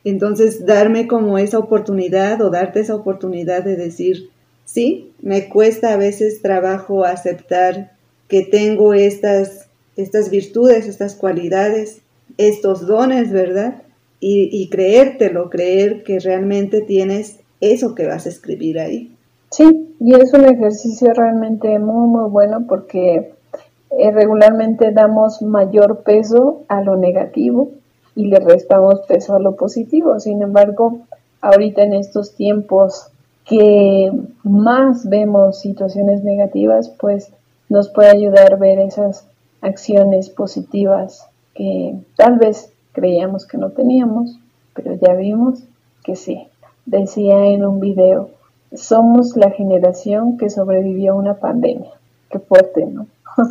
Entonces, 0.04 0.66
darme 0.66 1.08
como 1.08 1.38
esa 1.40 1.58
oportunidad 1.58 2.42
o 2.42 2.50
darte 2.50 2.82
esa 2.82 2.96
oportunidad 2.96 3.64
de 3.64 3.76
decir, 3.76 4.30
sí, 4.70 5.12
me 5.22 5.50
cuesta 5.50 5.94
a 5.94 5.98
veces 5.98 6.42
trabajo 6.42 7.04
aceptar 7.04 7.92
que 8.28 8.44
tengo 8.44 8.94
estas, 8.94 9.68
estas 9.98 10.30
virtudes, 10.30 10.88
estas 10.88 11.16
cualidades, 11.16 12.02
estos 12.38 12.86
dones, 12.86 13.32
¿verdad? 13.32 13.82
Y, 14.20 14.50
y 14.52 14.70
creértelo, 14.70 15.50
creer 15.50 16.04
que 16.04 16.20
realmente 16.20 16.82
tienes 16.82 17.40
eso 17.62 17.96
que 17.96 18.06
vas 18.06 18.28
a 18.28 18.30
escribir 18.30 18.80
ahí. 18.80 19.16
Sí, 19.50 19.96
y 20.00 20.14
es 20.14 20.34
un 20.34 20.46
ejercicio 20.46 21.14
realmente 21.14 21.80
muy, 21.80 22.08
muy 22.08 22.30
bueno 22.30 22.66
porque 22.68 23.34
eh, 23.98 24.12
regularmente 24.12 24.92
damos 24.92 25.42
mayor 25.42 26.04
peso 26.04 26.62
a 26.68 26.82
lo 26.82 26.96
negativo 26.96 27.72
y 28.16 28.28
le 28.28 28.40
restamos 28.40 29.02
peso 29.08 29.36
a 29.36 29.40
lo 29.40 29.56
positivo. 29.56 30.20
Sin 30.20 30.44
embargo, 30.44 31.00
ahorita 31.42 31.82
en 31.82 31.94
estos 31.94 32.36
tiempos 32.36 33.12
que 33.50 34.12
más 34.44 35.10
vemos 35.10 35.60
situaciones 35.60 36.24
negativas, 36.24 36.90
pues 37.00 37.32
nos 37.68 37.90
puede 37.90 38.10
ayudar 38.10 38.54
a 38.54 38.58
ver 38.58 38.78
esas 38.80 39.28
acciones 39.62 40.30
positivas 40.30 41.26
que 41.56 41.96
tal 42.16 42.38
vez 42.38 42.72
creíamos 42.92 43.48
que 43.48 43.58
no 43.58 43.72
teníamos, 43.72 44.40
pero 44.76 44.94
ya 45.02 45.16
vimos 45.16 45.64
que 46.04 46.16
sí. 46.16 46.48
Decía 46.86 47.48
en 47.48 47.66
un 47.66 47.80
video, 47.80 48.30
somos 48.74 49.36
la 49.36 49.50
generación 49.50 50.38
que 50.38 50.50
sobrevivió 50.52 51.14
a 51.14 51.18
una 51.18 51.40
pandemia. 51.40 51.92
Qué 52.30 52.38
fuerte, 52.38 52.86
¿no? 52.86 53.08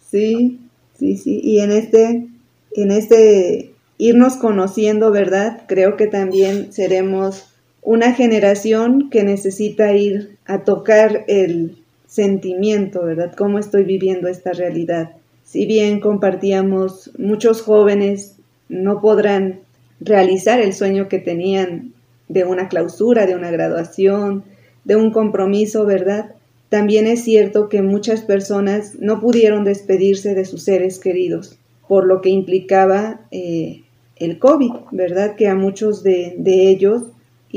sí, 0.00 0.60
sí, 0.94 1.16
sí. 1.16 1.40
Y 1.42 1.58
en 1.58 1.72
este, 1.72 2.28
en 2.72 2.90
este 2.92 3.72
irnos 3.98 4.36
conociendo, 4.36 5.10
¿verdad? 5.10 5.62
Creo 5.66 5.96
que 5.96 6.06
también 6.06 6.72
seremos 6.72 7.55
una 7.86 8.12
generación 8.14 9.10
que 9.10 9.22
necesita 9.22 9.92
ir 9.92 10.38
a 10.44 10.64
tocar 10.64 11.24
el 11.28 11.76
sentimiento, 12.08 13.04
¿verdad? 13.04 13.32
¿Cómo 13.36 13.60
estoy 13.60 13.84
viviendo 13.84 14.26
esta 14.26 14.52
realidad? 14.52 15.12
Si 15.44 15.66
bien 15.66 16.00
compartíamos, 16.00 17.12
muchos 17.16 17.62
jóvenes 17.62 18.38
no 18.68 19.00
podrán 19.00 19.60
realizar 20.00 20.58
el 20.58 20.74
sueño 20.74 21.08
que 21.08 21.20
tenían 21.20 21.92
de 22.26 22.42
una 22.42 22.68
clausura, 22.68 23.24
de 23.24 23.36
una 23.36 23.52
graduación, 23.52 24.42
de 24.84 24.96
un 24.96 25.12
compromiso, 25.12 25.86
¿verdad? 25.86 26.32
También 26.68 27.06
es 27.06 27.22
cierto 27.22 27.68
que 27.68 27.82
muchas 27.82 28.22
personas 28.22 28.96
no 28.98 29.20
pudieron 29.20 29.62
despedirse 29.62 30.34
de 30.34 30.44
sus 30.44 30.64
seres 30.64 30.98
queridos, 30.98 31.56
por 31.86 32.04
lo 32.04 32.20
que 32.20 32.30
implicaba 32.30 33.20
eh, 33.30 33.82
el 34.16 34.40
COVID, 34.40 34.72
¿verdad? 34.90 35.36
Que 35.36 35.46
a 35.46 35.54
muchos 35.54 36.02
de, 36.02 36.34
de 36.36 36.68
ellos, 36.68 37.04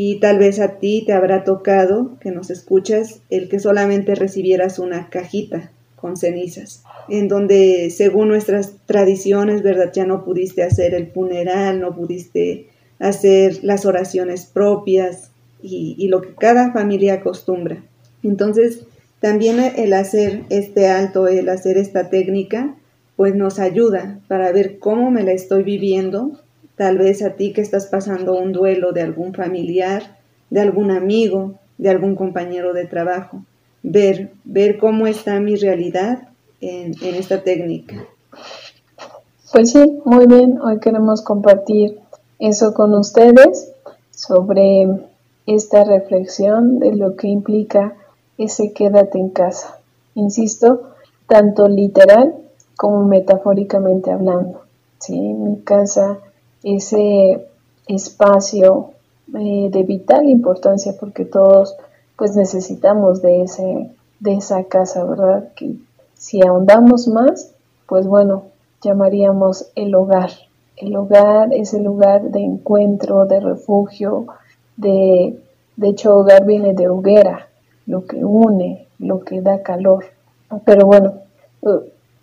y 0.01 0.21
tal 0.21 0.39
vez 0.39 0.61
a 0.61 0.79
ti 0.79 1.03
te 1.05 1.11
habrá 1.11 1.43
tocado, 1.43 2.17
que 2.21 2.31
nos 2.31 2.51
escuchas, 2.51 3.19
el 3.29 3.49
que 3.49 3.59
solamente 3.59 4.15
recibieras 4.15 4.79
una 4.79 5.09
cajita 5.09 5.73
con 5.97 6.15
cenizas, 6.15 6.83
en 7.09 7.27
donde 7.27 7.89
según 7.89 8.29
nuestras 8.29 8.75
tradiciones, 8.85 9.61
¿verdad? 9.61 9.91
Ya 9.93 10.05
no 10.05 10.23
pudiste 10.23 10.63
hacer 10.63 10.93
el 10.93 11.07
funeral, 11.07 11.81
no 11.81 11.93
pudiste 11.93 12.69
hacer 12.97 13.59
las 13.61 13.85
oraciones 13.85 14.45
propias 14.45 15.31
y, 15.61 15.95
y 15.97 16.07
lo 16.07 16.21
que 16.21 16.33
cada 16.33 16.71
familia 16.71 17.15
acostumbra. 17.15 17.83
Entonces, 18.23 18.85
también 19.19 19.59
el 19.59 19.91
hacer 19.91 20.43
este 20.49 20.87
alto, 20.87 21.27
el 21.27 21.49
hacer 21.49 21.77
esta 21.77 22.09
técnica, 22.09 22.73
pues 23.17 23.35
nos 23.35 23.59
ayuda 23.59 24.21
para 24.29 24.49
ver 24.53 24.79
cómo 24.79 25.11
me 25.11 25.23
la 25.23 25.33
estoy 25.33 25.63
viviendo. 25.63 26.39
Tal 26.79 26.97
vez 26.97 27.21
a 27.21 27.31
ti 27.31 27.51
que 27.51 27.59
estás 27.59 27.87
pasando 27.87 28.37
un 28.37 28.53
duelo 28.53 28.93
de 28.93 29.01
algún 29.01 29.33
familiar, 29.33 30.15
de 30.49 30.61
algún 30.61 30.91
amigo, 30.91 31.55
de 31.77 31.89
algún 31.89 32.15
compañero 32.15 32.71
de 32.71 32.85
trabajo. 32.85 33.43
Ver, 33.83 34.31
ver 34.45 34.77
cómo 34.77 35.05
está 35.05 35.41
mi 35.41 35.57
realidad 35.57 36.29
en, 36.61 36.93
esta 37.01 37.43
técnica. 37.43 37.97
Pues 39.51 39.71
sí, 39.71 39.99
muy 40.05 40.25
bien. 40.25 40.61
Hoy 40.61 40.79
queremos 40.79 41.21
compartir 41.21 41.99
eso 42.39 42.73
con 42.73 42.93
ustedes 42.95 43.73
sobre 44.11 44.87
esta 45.47 45.83
reflexión 45.83 46.79
de 46.79 46.95
lo 46.95 47.17
que 47.17 47.27
implica 47.27 47.95
ese 48.37 48.71
quédate 48.71 49.19
en 49.19 49.31
casa. 49.31 49.81
Insisto, 50.15 50.93
tanto 51.27 51.67
literal 51.67 52.35
como 52.77 53.03
metafóricamente 53.03 54.11
hablando. 54.11 54.61
¿sí? 54.99 55.19
Mi 55.19 55.57
casa, 55.57 56.19
ese 56.63 57.47
espacio 57.87 58.91
eh, 59.37 59.69
de 59.71 59.83
vital 59.83 60.29
importancia 60.29 60.93
porque 60.99 61.25
todos 61.25 61.75
pues 62.17 62.35
necesitamos 62.35 63.21
de, 63.21 63.43
ese, 63.43 63.91
de 64.19 64.33
esa 64.33 64.63
casa, 64.65 65.03
¿verdad? 65.05 65.49
Que 65.55 65.75
si 66.15 66.45
ahondamos 66.45 67.07
más, 67.07 67.53
pues 67.87 68.05
bueno, 68.05 68.43
llamaríamos 68.81 69.71
el 69.75 69.95
hogar. 69.95 70.31
El 70.75 70.95
hogar 70.95 71.53
es 71.53 71.73
el 71.73 71.83
lugar 71.83 72.23
de 72.23 72.41
encuentro, 72.41 73.25
de 73.25 73.39
refugio, 73.39 74.27
de, 74.75 75.39
de 75.77 75.89
hecho 75.89 76.17
hogar 76.17 76.45
viene 76.45 76.73
de 76.73 76.89
hoguera, 76.89 77.47
lo 77.85 78.05
que 78.05 78.23
une, 78.23 78.85
lo 78.99 79.21
que 79.21 79.41
da 79.41 79.63
calor. 79.63 80.05
Pero 80.65 80.85
bueno, 80.85 81.13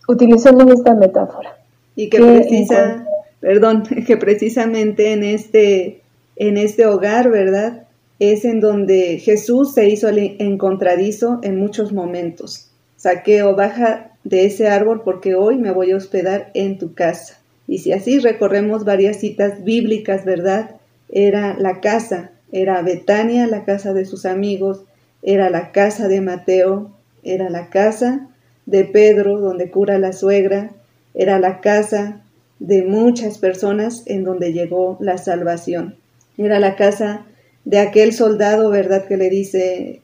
utilicemos 0.09 0.67
esta 0.67 0.95
metáfora. 0.95 1.57
Y 1.95 2.11
que 2.11 2.19
precisa, 2.19 3.06
perdón, 3.47 3.85
que 4.07 4.17
precisamente 4.17 5.13
en 5.13 5.23
este, 5.23 6.01
en 6.35 6.59
este 6.59 6.85
hogar, 6.85 7.31
¿verdad? 7.31 7.85
Es 8.19 8.45
en 8.45 8.59
donde 8.59 9.21
Jesús 9.21 9.73
se 9.73 9.89
hizo 9.89 10.09
el 10.09 10.35
encontradizo 10.41 11.39
en 11.45 11.57
muchos 11.57 11.93
momentos. 11.93 12.73
Saqueo, 12.97 13.55
baja 13.55 14.11
de 14.25 14.47
ese 14.47 14.67
árbol 14.67 15.03
porque 15.05 15.37
hoy 15.37 15.59
me 15.59 15.71
voy 15.71 15.93
a 15.93 15.97
hospedar 15.97 16.51
en 16.55 16.77
tu 16.79 16.95
casa. 16.95 17.39
Y 17.69 17.79
si 17.79 17.93
así 17.93 18.19
recorremos 18.19 18.85
varias 18.85 19.21
citas 19.21 19.63
bíblicas, 19.63 20.25
¿verdad? 20.25 20.71
Era 21.09 21.57
la 21.57 21.81
casa, 21.81 22.33
era 22.51 22.83
Betania, 22.83 23.47
la 23.47 23.65
casa 23.65 23.93
de 23.93 24.07
sus 24.07 24.27
amigos, 24.27 24.81
era 25.23 25.51
la 25.51 25.71
casa 25.71 26.09
de 26.09 26.21
Mateo, 26.21 26.91
era 27.23 27.49
la 27.49 27.71
casa 27.71 28.27
de 28.65 28.85
Pedro, 28.87 29.39
donde 29.39 29.71
cura 29.71 30.01
la 30.01 30.13
suegra, 30.13 30.73
era 31.15 31.39
la 31.39 31.61
casa 31.61 32.23
de 32.59 32.83
muchas 32.83 33.39
personas 33.39 34.03
en 34.07 34.25
donde 34.25 34.53
llegó 34.53 34.97
la 35.01 35.19
salvación. 35.19 35.97
Era 36.39 36.59
la 36.61 36.77
casa 36.77 37.27
de 37.65 37.79
aquel 37.79 38.13
soldado, 38.13 38.71
¿verdad? 38.71 39.07
Que 39.07 39.17
le 39.17 39.29
dice, 39.29 40.01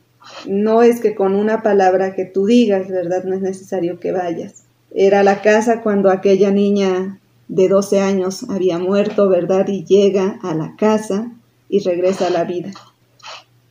no 0.47 0.83
es 0.83 1.01
que 1.01 1.15
con 1.15 1.35
una 1.35 1.63
palabra 1.63 2.15
que 2.15 2.25
tú 2.25 2.47
digas, 2.47 2.89
¿verdad? 2.89 3.25
No 3.25 3.35
es 3.35 3.41
necesario 3.41 4.01
que 4.01 4.13
vayas. 4.13 4.65
Era 4.95 5.23
la 5.23 5.41
casa 5.41 5.81
cuando 5.81 6.11
aquella 6.11 6.51
niña 6.51 7.19
de 7.49 7.69
12 7.69 8.01
años 8.01 8.49
había 8.49 8.79
muerto, 8.79 9.29
¿verdad? 9.29 9.67
Y 9.69 9.85
llega 9.85 10.39
a 10.43 10.55
la 10.55 10.75
casa 10.77 11.33
y 11.69 11.81
regresa 11.81 12.27
a 12.27 12.31
la 12.31 12.45
vida. 12.45 12.73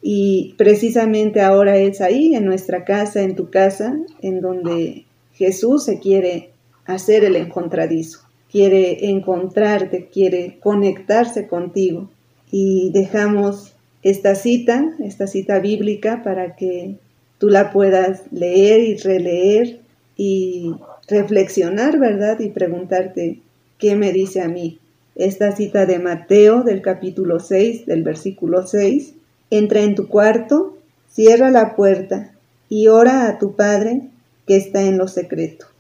Y 0.02 0.56
precisamente 0.58 1.42
ahora 1.42 1.78
es 1.78 2.02
ahí, 2.02 2.36
en 2.36 2.46
nuestra 2.46 2.86
casa, 2.86 3.22
en 3.22 3.36
tu 3.36 3.52
casa, 3.52 3.96
en 4.22 4.42
donde 4.42 5.06
Jesús 5.34 5.86
se 5.86 6.00
quiere 6.00 6.52
hacer 6.86 7.24
el 7.24 7.36
encontradizo, 7.36 8.20
quiere 8.52 9.10
encontrarte, 9.10 10.10
quiere 10.12 10.58
conectarse 10.60 11.48
contigo. 11.48 12.10
Y 12.52 12.92
dejamos 12.92 13.74
esta 14.04 14.36
cita, 14.36 14.94
esta 15.00 15.28
cita 15.28 15.60
bíblica, 15.60 16.22
para 16.24 16.56
que 16.56 16.96
tú 17.38 17.48
la 17.48 17.72
puedas 17.72 18.24
leer 18.32 18.82
y 18.82 18.98
releer 18.98 19.80
y 20.18 20.76
reflexionar, 21.08 21.98
¿verdad? 21.98 22.40
Y 22.40 22.50
preguntarte, 22.50 23.40
¿qué 23.78 23.96
me 23.96 24.12
dice 24.12 24.42
a 24.42 24.48
mí? 24.48 24.80
Esta 25.16 25.56
cita 25.56 25.86
de 25.86 26.00
Mateo 26.00 26.64
del 26.64 26.82
capítulo 26.82 27.40
6, 27.40 27.86
del 27.86 28.04
versículo 28.04 28.68
6, 28.68 29.14
entra 29.50 29.82
en 29.82 29.96
tu 29.96 30.08
cuarto, 30.08 30.78
cierra 31.10 31.52
la 31.52 31.76
puerta 31.76 32.34
y 32.70 32.88
ora 32.88 33.28
a 33.28 33.38
tu 33.38 33.56
Padre 33.56 34.02
que 34.46 34.56
está 34.56 34.82
en 34.82 34.98
lo 34.98 35.08
secreto. 35.08 35.71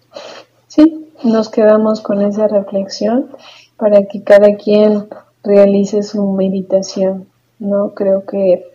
Nos 1.23 1.49
quedamos 1.49 2.01
con 2.01 2.23
esa 2.23 2.47
reflexión 2.47 3.27
para 3.77 4.05
que 4.05 4.23
cada 4.23 4.55
quien 4.55 5.07
realice 5.43 6.01
su 6.01 6.31
meditación. 6.31 7.27
No 7.59 7.93
creo 7.93 8.25
que 8.25 8.65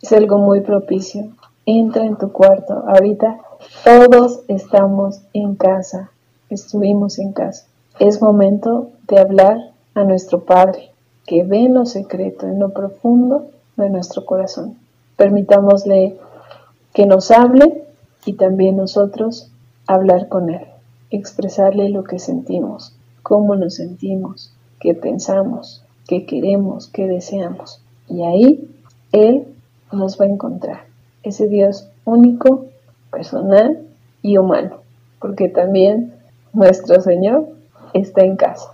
es 0.00 0.12
algo 0.12 0.38
muy 0.38 0.62
propicio. 0.62 1.28
Entra 1.64 2.04
en 2.04 2.16
tu 2.16 2.32
cuarto. 2.32 2.82
Ahorita 2.88 3.38
todos 3.84 4.40
estamos 4.48 5.20
en 5.32 5.54
casa. 5.54 6.10
Estuvimos 6.50 7.20
en 7.20 7.32
casa. 7.32 7.66
Es 8.00 8.20
momento 8.20 8.90
de 9.06 9.20
hablar 9.20 9.58
a 9.94 10.02
nuestro 10.02 10.44
Padre, 10.44 10.90
que 11.24 11.44
ve 11.44 11.66
en 11.66 11.74
lo 11.74 11.86
secreto, 11.86 12.46
en 12.46 12.58
lo 12.58 12.70
profundo 12.70 13.46
de 13.76 13.90
nuestro 13.90 14.24
corazón. 14.26 14.76
Permitámosle 15.16 16.18
que 16.92 17.06
nos 17.06 17.30
hable 17.30 17.84
y 18.24 18.32
también 18.32 18.76
nosotros 18.76 19.52
hablar 19.86 20.28
con 20.28 20.50
Él, 20.50 20.66
expresarle 21.16 21.88
lo 21.90 22.04
que 22.04 22.18
sentimos, 22.18 22.96
cómo 23.22 23.54
nos 23.54 23.76
sentimos, 23.76 24.52
qué 24.80 24.94
pensamos, 24.94 25.84
qué 26.08 26.26
queremos, 26.26 26.88
qué 26.88 27.06
deseamos. 27.06 27.82
Y 28.08 28.22
ahí 28.22 28.70
Él 29.12 29.46
nos 29.92 30.20
va 30.20 30.24
a 30.24 30.28
encontrar, 30.28 30.80
ese 31.22 31.48
Dios 31.48 31.88
único, 32.04 32.66
personal 33.10 33.86
y 34.22 34.38
humano, 34.38 34.78
porque 35.20 35.48
también 35.48 36.14
nuestro 36.52 37.00
Señor 37.00 37.48
está 37.92 38.22
en 38.22 38.36
casa. 38.36 38.71